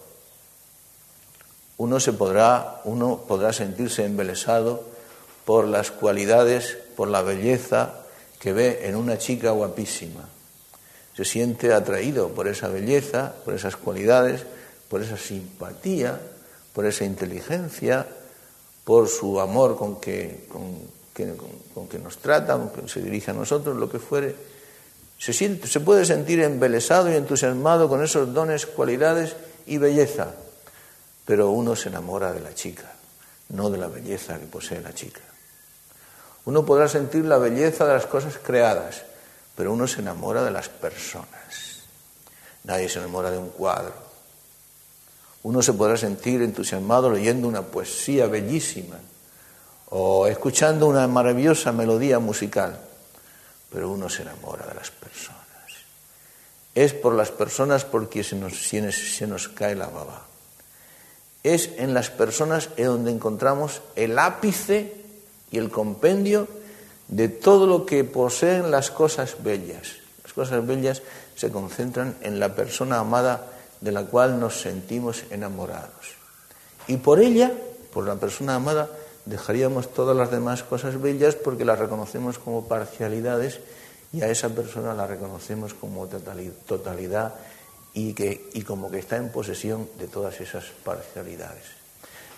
Uno 1.82 2.00
se 2.00 2.14
podrá, 2.14 2.80
uno 2.84 3.26
podrá 3.28 3.54
sentirse 3.54 4.06
embelesado 4.06 4.84
por 5.46 5.68
las 5.68 5.90
cualidades, 5.90 6.78
por 6.96 7.08
la 7.08 7.24
belleza 7.24 8.06
que 8.38 8.54
ve 8.54 8.82
en 8.84 8.96
una 8.96 9.18
chica 9.18 9.50
guapísima. 9.50 10.30
Se 11.18 11.26
siente 11.26 11.74
atraído 11.74 12.36
por 12.36 12.48
esa 12.48 12.68
belleza, 12.68 13.34
por 13.44 13.56
esas 13.56 13.78
cualidades, 13.78 14.44
por 14.90 15.02
esa 15.02 15.18
simpatía, 15.18 16.22
por 16.72 16.86
esa 16.86 17.04
inteligencia, 17.04 18.06
por 18.84 19.08
su 19.08 19.40
amor 19.40 19.76
con 19.76 20.00
que, 20.00 20.46
con, 20.50 20.78
que, 21.16 21.98
nos 21.98 22.18
trata, 22.20 22.60
con 22.60 22.70
que 22.70 22.88
se 22.90 23.02
dirige 23.02 23.32
a 23.32 23.34
nosotros, 23.34 23.76
lo 23.76 23.90
que 23.90 23.98
fuere, 23.98 24.36
se, 25.18 25.34
siente, 25.34 25.66
se 25.66 25.80
puede 25.80 26.06
sentir 26.06 26.42
embelesado 26.42 27.12
y 27.12 27.16
entusiasmado 27.16 27.90
con 27.90 28.04
esos 28.04 28.32
dones, 28.36 28.68
cualidades 28.68 29.36
y 29.66 29.80
belleza, 29.80 30.36
pero 31.26 31.52
uno 31.52 31.76
se 31.76 31.90
enamora 31.90 32.34
de 32.34 32.42
la 32.42 32.54
chica, 32.54 32.92
no 33.50 33.70
de 33.70 33.78
la 33.78 33.88
belleza 33.88 34.40
que 34.40 34.46
posee 34.46 34.82
la 34.82 34.94
chica. 34.94 35.22
Uno 36.46 36.66
podrá 36.66 36.88
sentir 36.88 37.26
la 37.26 37.38
belleza 37.38 37.86
de 37.86 37.94
las 37.94 38.08
cosas 38.08 38.38
creadas, 38.38 39.04
pero 39.56 39.72
uno 39.74 39.88
se 39.88 40.02
enamora 40.02 40.44
de 40.44 40.52
las 40.52 40.70
personas. 40.70 41.82
Nadie 42.64 42.90
se 42.90 43.00
enamora 43.00 43.32
de 43.32 43.38
un 43.38 43.50
cuadro, 43.50 43.94
uno 45.44 45.62
se 45.62 45.74
podrá 45.74 45.98
sentir 45.98 46.42
entusiasmado 46.42 47.10
leyendo 47.10 47.48
una 47.48 47.64
poesía 47.64 48.28
bellísima 48.28 49.00
o 49.90 50.28
escuchando 50.28 50.88
una 50.88 51.08
maravillosa 51.08 51.72
melodía 51.72 52.20
musical, 52.20 52.80
pero 53.72 53.90
uno 53.90 54.08
se 54.10 54.22
enamora 54.22 54.68
de 54.68 54.76
las 54.76 54.92
personas. 54.92 55.42
Es 56.76 56.94
por 56.94 57.16
las 57.16 57.32
personas 57.32 57.86
por 57.86 58.08
quienes 58.10 58.30
se 58.30 58.36
nos, 58.36 58.54
se 59.18 59.28
nos 59.28 59.48
cae 59.50 59.76
la 59.76 59.88
baba. 59.88 60.28
Es 61.44 61.72
en 61.78 61.94
las 61.94 62.10
personas 62.10 62.70
en 62.78 62.86
donde 62.86 63.12
encontramos 63.12 63.82
el 63.96 64.18
ápice 64.20 64.94
y 65.52 65.58
el 65.58 65.70
compendio 65.70 66.48
de 67.08 67.28
todo 67.28 67.68
lo 67.68 67.86
que 67.86 68.04
poseen 68.04 68.72
las 68.72 68.92
cosas 68.92 69.44
bellas. 69.44 69.98
Las 70.24 70.34
cosas 70.34 70.66
bellas 70.66 71.02
se 71.36 71.52
concentran 71.52 72.16
en 72.22 72.40
la 72.40 72.56
persona 72.56 73.00
amada 73.00 73.48
de 73.82 73.92
la 73.92 74.06
cual 74.06 74.40
nos 74.40 74.62
sentimos 74.62 75.24
enamorados. 75.32 76.16
Y 76.88 76.98
por 76.98 77.20
ella, 77.20 77.52
por 77.94 78.08
la 78.08 78.16
persona 78.16 78.56
amada, 78.56 78.90
dejaríamos 79.26 79.94
todas 79.94 80.16
las 80.16 80.32
demás 80.32 80.64
cosas 80.64 81.02
bellas 81.02 81.36
porque 81.36 81.66
las 81.66 81.80
reconocemos 81.80 82.40
como 82.40 82.68
parcialidades 82.68 83.60
y 84.14 84.22
a 84.22 84.30
esa 84.30 84.50
persona 84.50 84.94
la 84.94 85.08
reconocemos 85.08 85.74
como 85.74 86.08
totalidad 86.08 87.34
y, 87.94 88.14
que, 88.14 88.50
y 88.54 88.62
como 88.62 88.90
que 88.90 89.00
está 89.00 89.18
en 89.18 89.30
posesión 89.30 89.90
de 90.00 90.08
todas 90.08 90.40
esas 90.42 90.66
parcialidades. 90.84 91.66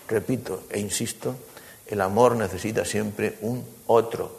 Repito 0.08 0.64
e 0.70 0.80
insisto, 0.80 1.36
el 1.86 2.00
amor 2.00 2.36
necesita 2.36 2.84
siempre 2.84 3.38
un 3.42 3.64
otro, 3.86 4.32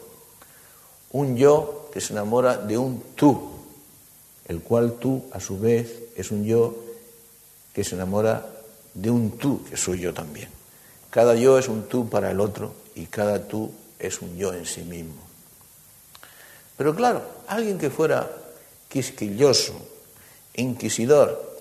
un 1.12 1.36
yo 1.36 1.88
que 1.92 2.00
se 2.00 2.12
enamora 2.12 2.56
de 2.56 2.78
un 2.78 3.02
tú, 3.14 3.50
el 4.46 4.60
cual 4.60 4.94
tú 4.98 5.24
a 5.32 5.40
su 5.40 5.58
vez 5.58 6.02
es 6.16 6.30
un 6.30 6.44
yo 6.44 6.76
que 7.72 7.84
se 7.84 7.94
enamora 7.94 8.46
de 8.94 9.10
un 9.10 9.38
tú, 9.38 9.64
que 9.64 9.76
soy 9.76 10.00
yo 10.00 10.14
también. 10.14 10.48
Cada 11.10 11.34
yo 11.34 11.58
es 11.58 11.68
un 11.68 11.88
tú 11.88 12.08
para 12.08 12.30
el 12.30 12.40
otro 12.40 12.74
y 12.94 13.06
cada 13.06 13.46
tú 13.46 13.72
es 13.98 14.20
un 14.20 14.36
yo 14.36 14.52
en 14.52 14.66
sí 14.66 14.82
mismo. 14.82 15.22
Pero 16.76 16.94
claro, 16.94 17.22
alguien 17.48 17.78
que 17.78 17.90
fuera 17.90 18.30
quisquilloso, 18.88 19.74
inquisidor 20.56 21.58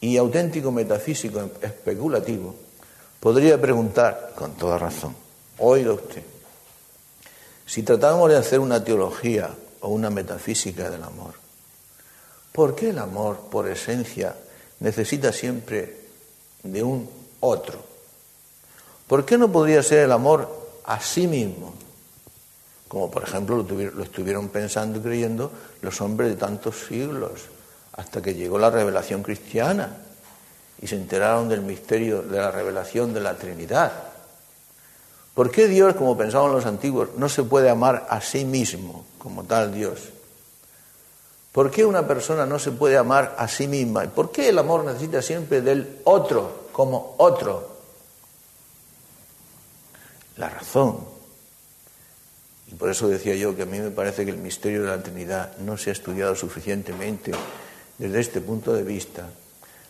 y 0.00 0.16
auténtico 0.16 0.70
metafísico 0.70 1.50
especulativo, 1.60 2.54
podría 3.20 3.60
preguntar, 3.60 4.32
con 4.34 4.52
toda 4.54 4.78
razón, 4.78 5.14
oiga 5.58 5.92
usted, 5.92 6.22
si 7.66 7.82
tratamos 7.82 8.30
de 8.30 8.36
hacer 8.36 8.60
una 8.60 8.82
teología 8.84 9.50
o 9.80 9.88
una 9.88 10.10
metafísica 10.10 10.90
del 10.90 11.02
amor, 11.02 11.34
¿por 12.52 12.74
qué 12.74 12.90
el 12.90 12.98
amor, 12.98 13.48
por 13.50 13.68
esencia, 13.68 14.34
necesita 14.80 15.32
siempre 15.32 16.06
de 16.62 16.82
un 16.82 17.08
otro. 17.40 17.78
¿Por 19.06 19.24
qué 19.24 19.38
no 19.38 19.50
podría 19.50 19.82
ser 19.82 20.00
el 20.00 20.12
amor 20.12 20.48
a 20.84 21.00
sí 21.00 21.26
mismo? 21.26 21.74
Como 22.88 23.10
por 23.10 23.22
ejemplo 23.22 23.62
lo, 23.62 24.02
estuvieron 24.02 24.48
pensando 24.48 24.98
y 24.98 25.02
creyendo 25.02 25.50
los 25.82 26.00
hombres 26.00 26.30
de 26.30 26.36
tantos 26.36 26.76
siglos, 26.88 27.42
hasta 27.96 28.20
que 28.20 28.34
llegó 28.34 28.58
la 28.58 28.70
revelación 28.70 29.22
cristiana 29.22 29.96
y 30.80 30.86
se 30.86 30.96
enteraron 30.96 31.48
del 31.48 31.62
misterio 31.62 32.22
de 32.22 32.38
la 32.38 32.50
revelación 32.50 33.14
de 33.14 33.20
la 33.20 33.34
Trinidad. 33.36 33.92
¿Por 35.34 35.50
qué 35.50 35.66
Dios, 35.68 35.94
como 35.96 36.16
pensaban 36.16 36.52
los 36.52 36.66
antiguos, 36.66 37.10
no 37.16 37.28
se 37.28 37.42
puede 37.42 37.68
amar 37.68 38.06
a 38.08 38.20
sí 38.20 38.44
mismo 38.44 39.04
como 39.18 39.44
tal 39.44 39.74
Dios? 39.74 40.00
¿Por 41.52 41.70
qué 41.70 41.84
una 41.86 42.06
persona 42.06 42.44
no 42.44 42.58
se 42.58 42.70
puede 42.72 42.98
amar 42.98 43.34
a 43.38 43.48
sí 43.48 43.66
misma? 43.66 44.04
¿Y 44.04 44.08
por 44.08 44.30
qué 44.30 44.50
el 44.50 44.58
amor 44.58 44.84
necesita 44.84 45.22
siempre 45.22 45.62
del 45.62 46.00
otro 46.04 46.68
como 46.72 47.14
otro? 47.18 47.76
La 50.36 50.50
razón. 50.50 50.98
Y 52.68 52.74
por 52.74 52.90
eso 52.90 53.08
decía 53.08 53.34
yo 53.36 53.56
que 53.56 53.62
a 53.62 53.66
mí 53.66 53.78
me 53.78 53.90
parece 53.90 54.24
que 54.24 54.32
el 54.32 54.38
misterio 54.38 54.82
de 54.82 54.88
la 54.88 55.02
Trinidad 55.02 55.56
no 55.58 55.78
se 55.78 55.90
ha 55.90 55.92
estudiado 55.94 56.34
suficientemente 56.34 57.32
desde 57.98 58.20
este 58.20 58.40
punto 58.40 58.72
de 58.72 58.82
vista. 58.82 59.28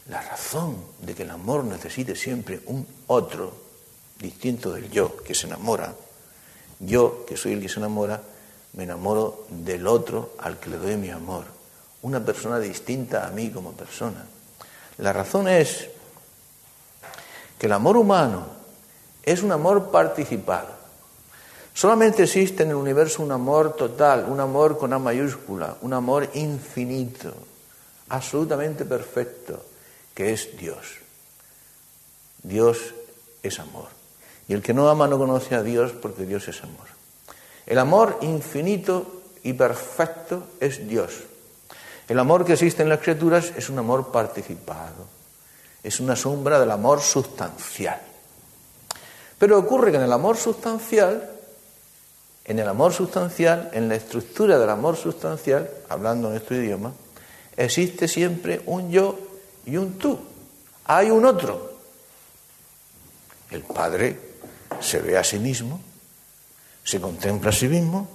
La 0.08 0.22
razón 0.22 0.76
de 1.00 1.14
que 1.14 1.24
el 1.24 1.30
amor 1.30 1.64
necesite 1.64 2.14
siempre 2.14 2.60
un 2.66 2.86
otro 3.08 3.52
distinto 4.18 4.72
del 4.72 4.90
yo 4.90 5.16
que 5.16 5.34
se 5.34 5.46
enamora. 5.46 5.94
Yo, 6.78 7.24
que 7.26 7.36
soy 7.36 7.54
el 7.54 7.60
que 7.60 7.68
se 7.68 7.80
enamora, 7.80 8.22
me 8.74 8.84
enamoro 8.84 9.46
del 9.48 9.86
otro 9.86 10.34
al 10.38 10.58
que 10.58 10.70
le 10.70 10.76
doy 10.76 10.96
mi 10.96 11.10
amor 11.10 11.56
una 12.06 12.24
persona 12.24 12.60
distinta 12.60 13.26
a 13.26 13.30
mí 13.30 13.50
como 13.50 13.72
persona. 13.72 14.24
La 14.98 15.12
razón 15.12 15.48
es 15.48 15.88
que 17.58 17.66
el 17.66 17.72
amor 17.72 17.96
humano 17.96 18.46
es 19.24 19.42
un 19.42 19.50
amor 19.50 19.90
participado. 19.90 20.68
Solamente 21.74 22.22
existe 22.22 22.62
en 22.62 22.70
el 22.70 22.76
universo 22.76 23.24
un 23.24 23.32
amor 23.32 23.74
total, 23.74 24.26
un 24.28 24.38
amor 24.38 24.78
con 24.78 24.92
A 24.92 25.00
mayúscula, 25.00 25.76
un 25.82 25.92
amor 25.92 26.30
infinito, 26.34 27.34
absolutamente 28.08 28.84
perfecto, 28.84 29.64
que 30.14 30.32
es 30.32 30.56
Dios. 30.56 30.98
Dios 32.42 32.94
es 33.42 33.58
amor. 33.58 33.88
Y 34.48 34.54
el 34.54 34.62
que 34.62 34.74
no 34.74 34.88
ama 34.88 35.08
no 35.08 35.18
conoce 35.18 35.54
a 35.54 35.62
Dios 35.62 35.92
porque 35.92 36.24
Dios 36.24 36.46
es 36.48 36.62
amor. 36.62 36.86
El 37.66 37.78
amor 37.78 38.18
infinito 38.22 39.22
y 39.42 39.52
perfecto 39.52 40.46
es 40.60 40.86
Dios. 40.88 41.12
El 42.08 42.18
amor 42.18 42.44
que 42.44 42.52
existe 42.52 42.82
en 42.82 42.88
las 42.88 43.00
criaturas 43.00 43.52
es 43.56 43.68
un 43.68 43.78
amor 43.78 44.12
participado, 44.12 45.06
es 45.82 45.98
una 45.98 46.14
sombra 46.14 46.60
del 46.60 46.70
amor 46.70 47.00
sustancial. 47.00 48.00
Pero 49.38 49.58
ocurre 49.58 49.90
que 49.90 49.96
en 49.96 50.04
el 50.04 50.12
amor 50.12 50.36
sustancial 50.36 51.32
En 52.48 52.60
el 52.60 52.68
amor 52.68 52.92
sustancial, 52.92 53.70
en 53.72 53.88
la 53.88 53.96
estructura 53.96 54.56
del 54.56 54.70
amor 54.70 54.96
sustancial, 54.96 55.68
hablando 55.88 56.28
en 56.28 56.34
nuestro 56.34 56.56
idioma, 56.56 56.92
existe 57.56 58.08
siempre 58.08 58.60
un 58.66 58.90
yo 58.90 59.18
y 59.64 59.76
un 59.76 59.98
tú. 59.98 60.18
Hay 60.84 61.10
un 61.10 61.24
otro. 61.24 61.74
El 63.50 63.62
Padre 63.62 64.18
se 64.80 65.00
ve 65.00 65.16
a 65.16 65.24
sí 65.24 65.38
mismo, 65.38 65.80
se 66.84 67.00
contempla 67.00 67.50
a 67.50 67.52
sí 67.52 67.68
mismo 67.68 68.08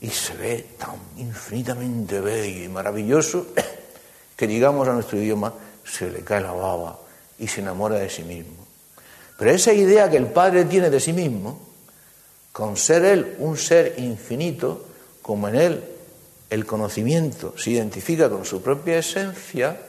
y 0.00 0.10
se 0.10 0.34
ve 0.34 0.66
tan 0.78 0.96
infinitamente 1.16 2.20
bello 2.20 2.64
y 2.64 2.68
maravilloso 2.68 3.48
que, 4.36 4.46
digamos 4.46 4.88
a 4.88 4.92
nuestro 4.92 5.18
idioma, 5.18 5.52
se 5.84 6.10
le 6.10 6.20
cae 6.20 6.40
la 6.40 6.52
baba 6.52 6.98
y 7.38 7.48
se 7.48 7.60
enamora 7.60 7.96
de 7.96 8.10
sí 8.10 8.22
mismo. 8.22 8.66
Pero 9.38 9.50
esa 9.50 9.72
idea 9.72 10.10
que 10.10 10.16
el 10.16 10.26
Padre 10.26 10.64
tiene 10.64 10.90
de 10.90 11.00
sí 11.00 11.12
mismo, 11.12 11.60
con 12.52 12.76
ser 12.76 13.04
Él 13.04 13.36
un 13.38 13.56
ser 13.56 13.94
infinito, 13.98 14.86
como 15.22 15.48
en 15.48 15.54
Él 15.56 15.84
el 16.50 16.66
conocimiento 16.66 17.54
se 17.56 17.70
identifica 17.70 18.28
con 18.28 18.44
su 18.44 18.60
propia 18.60 18.98
esencia, 18.98 19.80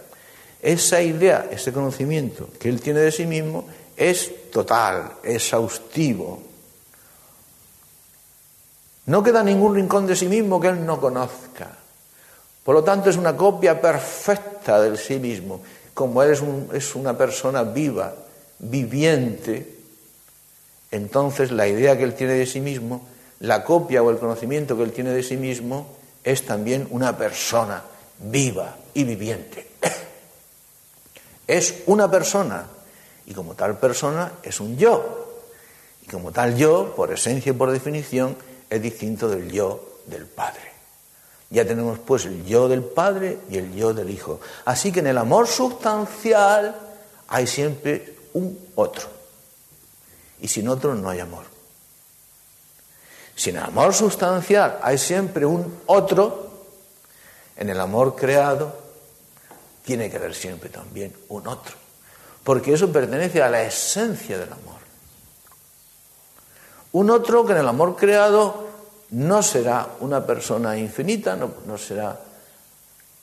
esa 0.62 1.02
idea, 1.02 1.48
ese 1.52 1.74
conocimiento 1.74 2.50
que 2.60 2.70
Él 2.70 2.80
tiene 2.80 3.00
de 3.00 3.12
sí 3.12 3.26
mismo, 3.26 3.66
es 3.98 4.52
total, 4.52 5.14
exhaustivo. 5.24 6.42
No 9.08 9.24
queda 9.24 9.44
ningún 9.44 9.76
rincón 9.76 10.06
de 10.06 10.16
sí 10.16 10.28
mismo 10.28 10.62
que 10.62 10.68
Él 10.68 10.86
no 10.86 11.02
conozca. 11.02 11.78
Por 12.64 12.76
lo 12.76 12.84
tanto, 12.84 13.10
es 13.10 13.18
una 13.18 13.36
copia 13.36 13.82
perfecta 13.82 14.80
del 14.80 15.00
sí 15.00 15.20
mismo. 15.20 15.64
Como 15.96 16.22
Él 16.22 16.32
es, 16.32 16.44
es 16.74 16.96
una 16.96 17.18
persona 17.18 17.64
viva, 17.64 18.14
viviente, 18.60 19.78
entonces 20.92 21.52
la 21.52 21.68
idea 21.68 21.98
que 21.98 22.04
Él 22.04 22.14
tiene 22.14 22.34
de 22.34 22.46
sí 22.46 22.60
mismo, 22.60 23.08
la 23.40 23.64
copia 23.64 24.04
o 24.04 24.12
el 24.12 24.20
conocimiento 24.20 24.78
que 24.78 24.84
Él 24.84 24.92
tiene 24.92 25.10
de 25.10 25.24
sí 25.24 25.38
mismo, 25.38 25.88
es 26.24 26.46
también 26.46 26.88
una 26.92 27.18
persona 27.18 27.84
viva 28.20 28.76
y 28.94 29.04
viviente. 29.04 29.68
Es 31.48 31.84
una 31.88 32.10
persona 32.10 32.66
y 33.26 33.34
como 33.34 33.56
tal 33.56 33.78
persona 33.78 34.34
es 34.44 34.60
un 34.60 34.78
yo. 34.78 35.42
Y 36.02 36.08
como 36.08 36.32
tal 36.32 36.56
yo, 36.56 36.94
por 36.96 37.12
esencia 37.12 37.52
y 37.52 37.54
por 37.54 37.72
definición, 37.72 38.38
es 38.70 38.82
distinto 38.82 39.28
del 39.28 39.52
yo 39.52 40.00
del 40.06 40.26
Padre. 40.26 40.72
Ya 41.50 41.66
tenemos 41.66 42.00
pues 42.00 42.26
el 42.26 42.46
yo 42.46 42.70
del 42.70 42.84
Padre 42.84 43.38
y 43.50 43.58
el 43.58 43.74
yo 43.74 43.94
del 43.94 44.10
Hijo. 44.10 44.40
Así 44.66 44.92
que 44.92 45.02
en 45.02 45.08
el 45.08 45.18
amor 45.18 45.48
sustancial 45.48 46.76
hay 47.28 47.48
siempre 47.48 48.16
un 48.34 48.58
otro. 48.76 49.08
Y 50.40 50.48
sin 50.48 50.70
otro 50.70 50.96
no 50.96 51.10
hay 51.10 51.20
amor. 51.20 51.46
Si 53.42 53.50
en 53.50 53.58
el 53.58 53.64
amor 53.64 53.94
sustancial 53.94 54.78
hay 54.84 54.98
siempre 54.98 55.46
un 55.46 55.80
otro, 55.88 56.52
en 57.56 57.70
el 57.70 57.80
amor 57.80 58.16
creado 58.16 58.76
tiene 59.84 60.10
que 60.10 60.18
haber 60.18 60.36
siempre 60.36 60.70
también 60.70 61.16
un 61.30 61.48
otro 61.48 61.82
porque 62.44 62.74
eso 62.74 62.92
pertenece 62.92 63.42
a 63.42 63.50
la 63.50 63.64
esencia 63.64 64.38
del 64.38 64.52
amor. 64.52 64.82
Un 66.94 67.10
otro 67.10 67.46
que 67.46 67.54
en 67.54 67.60
el 67.60 67.68
amor 67.68 67.96
creado 67.96 68.68
no 69.12 69.44
será 69.44 69.88
una 70.00 70.26
persona 70.26 70.78
infinita, 70.78 71.36
no, 71.36 71.78
será 71.78 72.20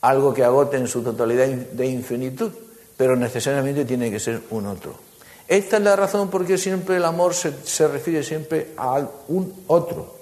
algo 0.01 0.33
que 0.33 0.43
agote 0.43 0.77
en 0.77 0.87
su 0.87 1.03
totalidad 1.03 1.47
de 1.47 1.85
infinitud, 1.87 2.51
pero 2.95 3.15
necesariamente 3.15 3.85
tiene 3.85 4.09
que 4.09 4.19
ser 4.19 4.41
un 4.51 4.67
otro. 4.67 5.08
Esta 5.49 5.77
es 5.77 5.83
la 5.83 5.95
razón 5.95 6.29
por 6.29 6.45
qué 6.45 6.59
siempre 6.59 6.97
el 6.97 7.05
amor 7.05 7.33
se, 7.33 7.51
se 7.65 7.87
refiere 7.87 8.23
siempre 8.23 8.71
a 8.77 9.03
un 9.29 9.63
otro. 9.65 10.15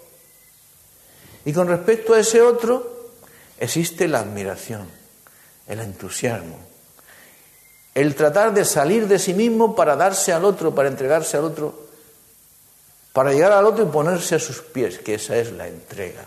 Y 1.43 1.51
con 1.51 1.67
respecto 1.67 2.13
a 2.13 2.19
ese 2.19 2.41
otro 2.41 3.09
existe 3.59 4.07
la 4.07 4.19
admiración, 4.19 4.87
el 5.67 5.81
entusiasmo, 5.81 6.57
el 7.93 8.15
tratar 8.15 8.53
de 8.53 8.63
salir 8.63 9.09
de 9.09 9.19
sí 9.19 9.33
mismo 9.33 9.75
para 9.75 9.97
darse 9.97 10.31
al 10.31 10.45
otro, 10.45 10.73
para 10.73 10.87
entregarse 10.87 11.35
al 11.35 11.43
otro, 11.43 11.87
para 13.11 13.33
llegar 13.33 13.51
al 13.51 13.65
otro 13.65 13.83
y 13.83 13.87
ponerse 13.87 14.35
a 14.35 14.39
sus 14.39 14.61
pies, 14.61 14.99
que 14.99 15.15
esa 15.15 15.35
es 15.35 15.51
la 15.51 15.67
entrega, 15.67 16.23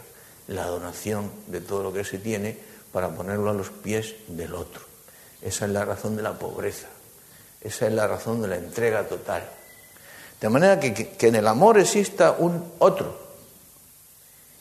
la 0.49 0.67
donación 0.67 1.31
de 1.47 1.63
todo 1.63 1.85
lo 1.85 1.93
que 1.93 2.05
se 2.05 2.19
tiene 2.19 2.59
para 2.93 3.09
ponerlo 3.09 3.49
a 3.49 3.55
los 3.55 3.71
pies 3.71 4.15
del 4.29 4.55
otro. 4.55 4.83
Esa 5.41 5.65
es 5.65 5.71
la 5.71 5.87
razón 5.87 6.17
de 6.17 6.23
la 6.23 6.39
pobreza, 6.39 6.89
esa 7.61 7.87
es 7.87 7.93
la 7.93 8.07
razón 8.07 8.41
de 8.43 8.49
la 8.49 8.57
entrega 8.57 9.05
total. 9.05 9.43
De 10.41 10.49
manera 10.49 10.81
que, 10.81 10.95
que, 10.95 11.29
en 11.29 11.37
el 11.37 11.47
amor 11.47 11.79
exista 11.79 12.33
un 12.39 12.73
otro 12.79 13.19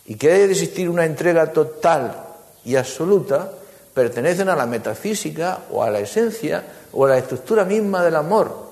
y 0.06 0.16
que 0.16 0.32
haya 0.32 0.48
de 0.48 0.52
existir 0.52 0.90
una 0.90 1.06
entrega 1.06 1.54
total 1.54 2.26
y 2.66 2.76
absoluta, 2.76 3.52
pertenecen 3.94 4.50
a 4.50 4.56
la 4.56 4.66
metafísica 4.66 5.60
o 5.72 5.84
a 5.84 5.90
la 5.90 6.00
esencia 6.00 6.64
o 6.92 7.06
a 7.06 7.10
la 7.10 7.18
estructura 7.18 7.64
misma 7.64 8.04
del 8.04 8.16
amor. 8.16 8.70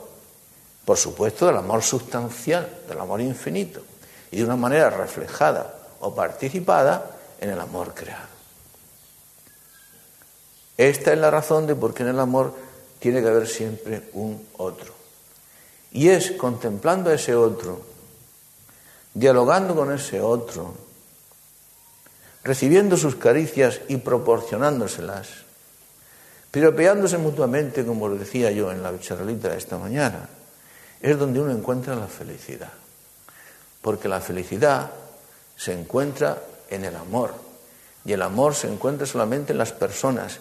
Por 0.84 0.98
supuesto, 0.98 1.48
del 1.48 1.58
amor 1.58 1.84
sustancial, 1.84 2.68
del 2.88 3.00
amor 3.00 3.22
infinito, 3.22 3.82
y 4.32 4.38
de 4.38 4.44
una 4.44 4.56
manera 4.56 4.90
reflejada 4.90 5.74
o 6.00 6.13
participada 6.13 7.12
en 7.40 7.50
el 7.50 7.60
amor 7.60 7.94
creado. 7.94 8.28
Esta 10.78 11.12
es 11.12 11.20
la 11.20 11.32
razón 11.32 11.66
de 11.66 11.76
por 11.76 11.94
qué 11.94 12.04
en 12.04 12.10
el 12.10 12.20
amor 12.20 12.54
tiene 12.99 13.21
que 13.21 13.27
haber 13.27 13.47
siempre 13.47 14.10
un 14.13 14.47
otro. 14.57 14.93
Y 15.91 16.10
es 16.10 16.31
contemplando 16.31 17.10
a 17.10 17.13
ese 17.13 17.36
otro, 17.36 17.81
dialogando 19.13 19.75
con 19.75 19.91
ese 19.91 20.21
otro, 20.21 20.73
recibiendo 22.43 22.97
sus 22.97 23.15
caricias 23.15 23.81
y 23.88 23.97
proporcionándoselas, 23.97 25.29
piropeándose 26.51 27.17
mutuamente, 27.17 27.86
como 27.86 28.07
lo 28.07 28.17
decía 28.17 28.51
yo 28.51 28.71
en 28.71 28.83
la 28.83 28.97
charlita 28.99 29.49
de 29.49 29.57
esta 29.57 29.77
mañana, 29.77 30.29
es 31.01 31.17
donde 31.17 31.39
uno 31.39 31.51
encuentra 31.51 31.95
la 31.95 32.07
felicidad. 32.07 32.71
Porque 33.81 34.07
la 34.07 34.21
felicidad 34.21 34.91
se 35.55 35.73
encuentra 35.73 36.41
en 36.69 36.86
el 36.86 36.95
amor. 36.95 37.33
Y 38.05 38.13
el 38.13 38.21
amor 38.21 38.55
se 38.55 38.67
encuentra 38.67 39.05
solamente 39.05 39.51
en 39.51 39.57
las 39.57 39.71
personas. 39.71 40.39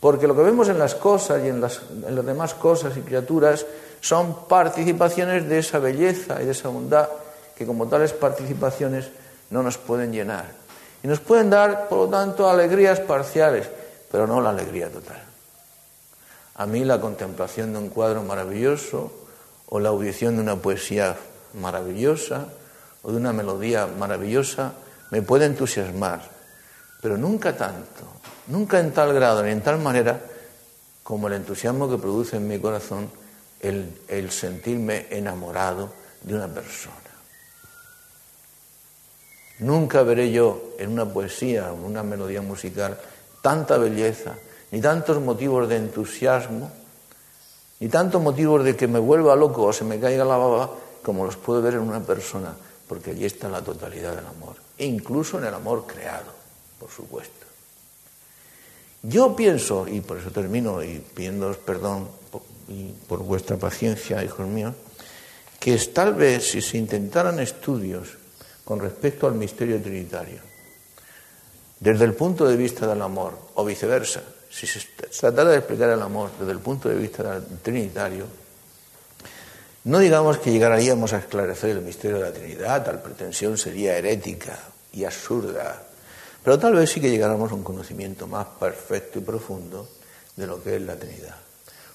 Porque 0.00 0.26
lo 0.26 0.36
que 0.36 0.42
vemos 0.42 0.68
en 0.68 0.78
las 0.78 0.94
cosas 0.94 1.42
y 1.44 1.48
en 1.48 1.60
las, 1.60 1.80
demás 2.24 2.54
cosas 2.54 2.96
y 2.96 3.00
criaturas 3.00 3.66
son 4.00 4.46
participaciones 4.46 5.48
de 5.48 5.58
esa 5.58 5.78
belleza 5.78 6.40
y 6.40 6.44
de 6.44 6.52
esa 6.52 6.68
bondad 6.68 7.08
que 7.56 7.66
como 7.66 7.88
tales 7.88 8.12
participaciones 8.12 9.10
no 9.50 9.62
nos 9.62 9.76
pueden 9.78 10.12
llenar. 10.12 10.44
Y 11.02 11.08
nos 11.08 11.20
pueden 11.20 11.50
dar, 11.50 11.88
por 11.88 11.98
lo 11.98 12.08
tanto, 12.08 12.48
alegrías 12.48 13.00
parciales, 13.00 13.68
pero 14.10 14.26
no 14.26 14.40
la 14.40 14.50
alegría 14.50 14.88
total. 14.90 15.22
A 16.54 16.66
mí 16.66 16.84
la 16.84 17.00
contemplación 17.00 17.72
de 17.72 17.78
un 17.78 17.88
cuadro 17.88 18.22
maravilloso 18.22 19.12
o 19.68 19.80
la 19.80 19.90
audición 19.90 20.36
de 20.36 20.42
una 20.42 20.56
poesía 20.56 21.16
maravillosa 21.54 22.46
o 23.02 23.10
de 23.10 23.16
una 23.16 23.32
melodía 23.32 23.86
maravillosa 23.86 24.72
me 25.10 25.22
puede 25.22 25.46
entusiasmar, 25.46 26.20
pero 27.00 27.16
nunca 27.16 27.56
tanto, 27.56 28.17
nunca 28.48 28.80
en 28.80 28.92
tal 28.92 29.12
grado 29.14 29.42
ni 29.42 29.50
en 29.50 29.62
tal 29.62 29.78
manera 29.78 30.20
como 31.02 31.28
el 31.28 31.34
entusiasmo 31.34 31.88
que 31.88 31.96
produce 31.96 32.36
en 32.36 32.46
mi 32.46 32.58
corazón 32.58 33.08
el, 33.60 34.30
sentirme 34.30 35.06
enamorado 35.10 35.90
de 36.22 36.34
una 36.34 36.48
persona. 36.48 36.94
Nunca 39.60 40.02
veré 40.02 40.30
yo 40.30 40.74
en 40.78 40.92
una 40.92 41.10
poesía, 41.10 41.70
en 41.70 41.82
una 41.82 42.02
melodía 42.02 42.42
musical, 42.42 43.00
tanta 43.42 43.78
belleza, 43.78 44.34
ni 44.70 44.80
tantos 44.80 45.20
motivos 45.20 45.68
de 45.68 45.76
entusiasmo, 45.76 46.70
ni 47.80 47.88
tantos 47.88 48.20
motivos 48.20 48.62
de 48.62 48.76
que 48.76 48.86
me 48.86 48.98
vuelva 48.98 49.34
loco 49.34 49.64
o 49.64 49.72
se 49.72 49.84
me 49.84 49.98
caiga 49.98 50.24
la 50.24 50.36
baba, 50.36 50.70
como 51.02 51.24
los 51.24 51.36
puedo 51.36 51.62
ver 51.62 51.74
en 51.74 51.80
una 51.80 52.00
persona, 52.00 52.54
porque 52.86 53.12
allí 53.12 53.24
está 53.24 53.48
la 53.48 53.62
totalidad 53.62 54.14
del 54.14 54.26
amor, 54.26 54.56
incluso 54.76 55.38
en 55.38 55.46
el 55.46 55.54
amor 55.54 55.86
creado, 55.86 56.32
por 56.78 56.90
supuesto. 56.90 57.47
Yo 59.02 59.36
pienso, 59.36 59.86
y 59.86 60.00
por 60.00 60.18
eso 60.18 60.30
termino 60.30 60.82
y 60.82 60.98
pidiéndoos 60.98 61.58
perdón 61.58 62.08
y 62.68 62.92
por 63.06 63.20
vuestra 63.20 63.56
paciencia, 63.56 64.22
hijos 64.24 64.46
míos, 64.46 64.74
que 65.58 65.76
tal 65.78 66.14
vez 66.14 66.50
si 66.50 66.60
se 66.60 66.78
intentaran 66.78 67.38
estudios 67.40 68.08
con 68.64 68.80
respecto 68.80 69.26
al 69.26 69.34
misterio 69.34 69.80
trinitario. 69.80 70.40
Desde 71.80 72.04
el 72.04 72.14
punto 72.14 72.46
de 72.46 72.56
vista 72.56 72.86
del 72.86 73.00
amor, 73.00 73.38
o 73.54 73.64
viceversa, 73.64 74.22
si 74.50 74.66
se 74.66 74.80
tratara 75.20 75.50
de 75.50 75.58
explicar 75.58 75.90
el 75.90 76.02
amor 76.02 76.30
desde 76.38 76.52
el 76.52 76.58
punto 76.58 76.88
de 76.88 76.96
vista 76.96 77.40
trinitario, 77.62 78.26
no 79.84 80.00
digamos 80.00 80.38
que 80.38 80.50
llegaríamos 80.50 81.12
a 81.12 81.18
esclarecer 81.18 81.70
el 81.70 81.82
misterio 81.82 82.18
de 82.18 82.24
la 82.24 82.32
Trinidad, 82.32 82.84
tal 82.84 83.00
pretensión 83.00 83.56
sería 83.56 83.96
herética 83.96 84.58
y 84.92 85.04
absurda, 85.04 85.82
pero 86.48 86.58
tal 86.58 86.76
vez 86.76 86.90
sí 86.90 86.98
que 86.98 87.10
llegáramos 87.10 87.52
a 87.52 87.54
un 87.54 87.62
conocimiento 87.62 88.26
más 88.26 88.46
perfecto 88.58 89.18
y 89.18 89.20
profundo 89.22 89.86
de 90.34 90.46
lo 90.46 90.62
que 90.62 90.76
es 90.76 90.80
la 90.80 90.96
Trinidad. 90.96 91.36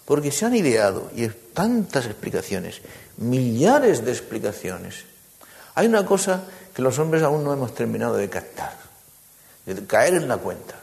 Porque 0.06 0.32
se 0.32 0.46
han 0.46 0.54
ideado, 0.54 1.10
y 1.16 1.28
tantas 1.28 2.06
explicaciones, 2.06 2.80
millares 3.18 4.06
de 4.06 4.12
explicaciones, 4.12 5.06
Hay 5.74 5.88
una 5.88 6.06
cosa 6.06 6.44
que 6.72 6.84
los 6.84 7.00
hombres 7.00 7.24
aún 7.24 7.44
no 7.44 7.52
hemos 7.52 7.74
terminado 7.74 8.16
de 8.16 8.30
captar, 8.30 8.78
de 9.66 9.88
caer 9.88 10.14
en 10.14 10.28
la 10.28 10.38
cuenta. 10.38 10.76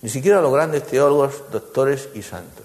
Ni 0.00 0.08
siquiera 0.08 0.40
los 0.40 0.54
grandes 0.54 0.86
teólogos, 0.86 1.52
doctores 1.52 2.08
y 2.14 2.22
santos. 2.22 2.64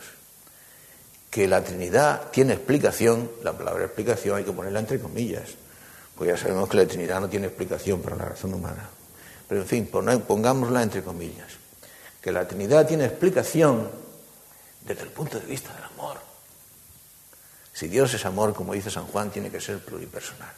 Que 1.29 1.45
la 1.45 1.61
Trinidad 1.61 2.31
tiene 2.31 2.53
explicación, 2.53 3.29
la 3.43 3.51
palabra 3.51 3.83
explicación 3.83 4.37
hay 4.37 4.45
que 4.45 4.53
ponerla 4.53 4.79
entre 4.79 5.01
comillas, 5.01 5.55
pues 6.15 6.29
ya 6.29 6.37
sabemos 6.37 6.69
que 6.69 6.77
la 6.77 6.85
Trinidad 6.85 7.19
no 7.19 7.27
tiene 7.27 7.47
explicación 7.47 8.01
para 8.01 8.15
la 8.15 8.23
razón 8.23 8.53
humana. 8.53 9.02
Pero 9.47 9.61
en 9.61 9.67
fin, 9.67 9.87
pongámosla 9.87 10.83
entre 10.83 11.03
comillas. 11.03 11.51
Que 12.21 12.31
la 12.31 12.47
Trinidad 12.47 12.87
tiene 12.87 13.05
explicación 13.05 13.89
desde 14.85 15.03
el 15.03 15.09
punto 15.09 15.39
de 15.39 15.45
vista 15.45 15.73
del 15.73 15.83
amor. 15.83 16.17
Si 17.73 17.87
Dios 17.87 18.13
es 18.13 18.25
amor, 18.25 18.53
como 18.53 18.73
dice 18.73 18.91
San 18.91 19.07
Juan, 19.07 19.31
tiene 19.31 19.49
que 19.49 19.59
ser 19.59 19.79
pluripersonal. 19.79 20.53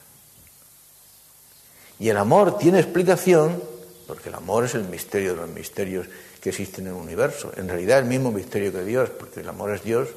Y 2.00 2.10
el 2.10 2.18
amor 2.18 2.58
tiene 2.58 2.80
explicación, 2.80 3.64
porque 4.06 4.30
el 4.30 4.36
amor 4.36 4.66
es 4.66 4.76
el 4.76 4.84
misterio 4.84 5.32
de 5.32 5.38
los 5.38 5.50
misterios 5.50 6.08
que 6.42 6.50
existen 6.50 6.88
en 6.88 6.96
el 6.96 7.02
universo. 7.02 7.52
En 7.56 7.70
realidad 7.70 8.00
el 8.00 8.06
mismo 8.06 8.32
misterio 8.32 8.72
que 8.72 8.84
Dios, 8.84 9.10
porque 9.10 9.40
el 9.40 9.50
amor 9.50 9.74
es 9.74 9.84
Dios, 9.84 10.10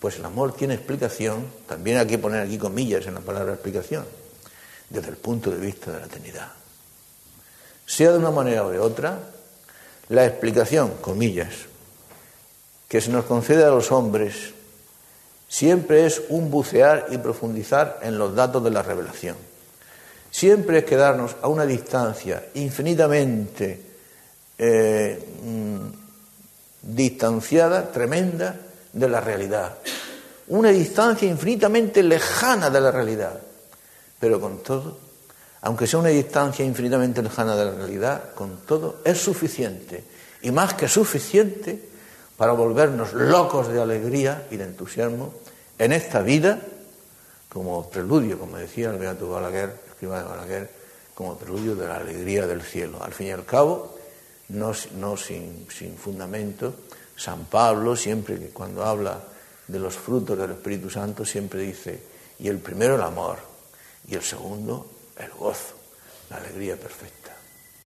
pues 0.00 0.16
el 0.16 0.24
amor 0.24 0.54
tiene 0.54 0.74
explicación, 0.74 1.46
también 1.66 1.98
hay 1.98 2.06
que 2.06 2.18
poner 2.18 2.42
aquí 2.42 2.58
comillas 2.58 3.06
en 3.06 3.14
la 3.14 3.20
palabra 3.20 3.52
explicación, 3.52 4.06
desde 4.88 5.10
el 5.10 5.16
punto 5.16 5.50
de 5.50 5.58
vista 5.58 5.92
de 5.92 6.00
la 6.00 6.06
Trinidad. 6.06 6.52
Sea 7.86 8.12
de 8.12 8.18
una 8.18 8.30
manera 8.30 8.66
o 8.66 8.70
de 8.70 8.78
otra, 8.78 9.18
la 10.08 10.26
explicación, 10.26 10.94
comillas, 11.00 11.54
que 12.88 13.00
se 13.00 13.10
nos 13.10 13.24
concede 13.24 13.64
a 13.64 13.70
los 13.70 13.90
hombres 13.90 14.52
siempre 15.48 16.06
es 16.06 16.22
un 16.28 16.50
bucear 16.50 17.06
y 17.10 17.18
profundizar 17.18 18.00
en 18.02 18.18
los 18.18 18.34
datos 18.34 18.62
de 18.62 18.70
la 18.70 18.82
revelación 18.82 19.36
siempre 20.36 20.78
es 20.80 20.84
quedarnos 20.84 21.36
a 21.40 21.48
una 21.48 21.64
distancia 21.64 22.48
infinitamente 22.54 23.80
eh, 24.58 25.18
mm, 25.42 25.76
distanciada, 26.82 27.90
tremenda, 27.90 28.54
de 28.92 29.08
la 29.08 29.20
realidad. 29.20 29.78
Una 30.48 30.70
distancia 30.70 31.26
infinitamente 31.26 32.02
lejana 32.02 32.68
de 32.68 32.80
la 32.80 32.90
realidad. 32.90 33.40
Pero 34.20 34.38
con 34.38 34.62
todo, 34.62 34.98
aunque 35.62 35.86
sea 35.86 36.00
una 36.00 36.10
distancia 36.10 36.64
infinitamente 36.64 37.22
lejana 37.22 37.56
de 37.56 37.64
la 37.64 37.72
realidad, 37.72 38.34
con 38.34 38.58
todo 38.66 39.00
es 39.04 39.18
suficiente. 39.18 40.04
Y 40.42 40.50
más 40.50 40.74
que 40.74 40.88
suficiente 40.88 41.80
para 42.36 42.52
volvernos 42.52 43.12
locos 43.14 43.68
de 43.68 43.80
alegría 43.80 44.46
y 44.50 44.56
de 44.56 44.64
entusiasmo 44.64 45.34
en 45.78 45.92
esta 45.92 46.20
vida, 46.20 46.60
como 47.48 47.88
preludio, 47.88 48.38
como 48.38 48.58
decía 48.58 48.90
el 48.90 48.98
Beato 48.98 49.30
Balaguer, 49.30 49.86
de 50.00 50.06
Balaguer 50.06 50.70
como 51.14 51.38
preludio 51.38 51.74
de 51.74 51.88
la 51.88 51.96
alegría 51.96 52.46
del 52.46 52.62
cielo. 52.62 53.02
Al 53.02 53.12
fin 53.12 53.28
y 53.28 53.30
al 53.30 53.46
cabo, 53.46 53.96
no, 54.50 54.74
sin 55.16 55.96
fundamento, 55.96 56.74
San 57.16 57.46
Pablo 57.46 57.96
siempre 57.96 58.38
que 58.38 58.50
cuando 58.50 58.84
habla 58.84 59.18
de 59.66 59.78
los 59.78 59.94
frutos 59.94 60.38
del 60.38 60.50
Espíritu 60.50 60.90
Santo 60.90 61.24
siempre 61.24 61.60
dice, 61.60 62.02
y 62.38 62.48
el 62.48 62.58
primero 62.58 62.96
el 62.96 63.02
amor, 63.02 63.38
y 64.06 64.14
el 64.14 64.22
segundo 64.22 64.86
el 65.18 65.30
gozo, 65.30 65.76
la 66.30 66.36
alegría 66.36 66.76
perfecta. 66.76 67.35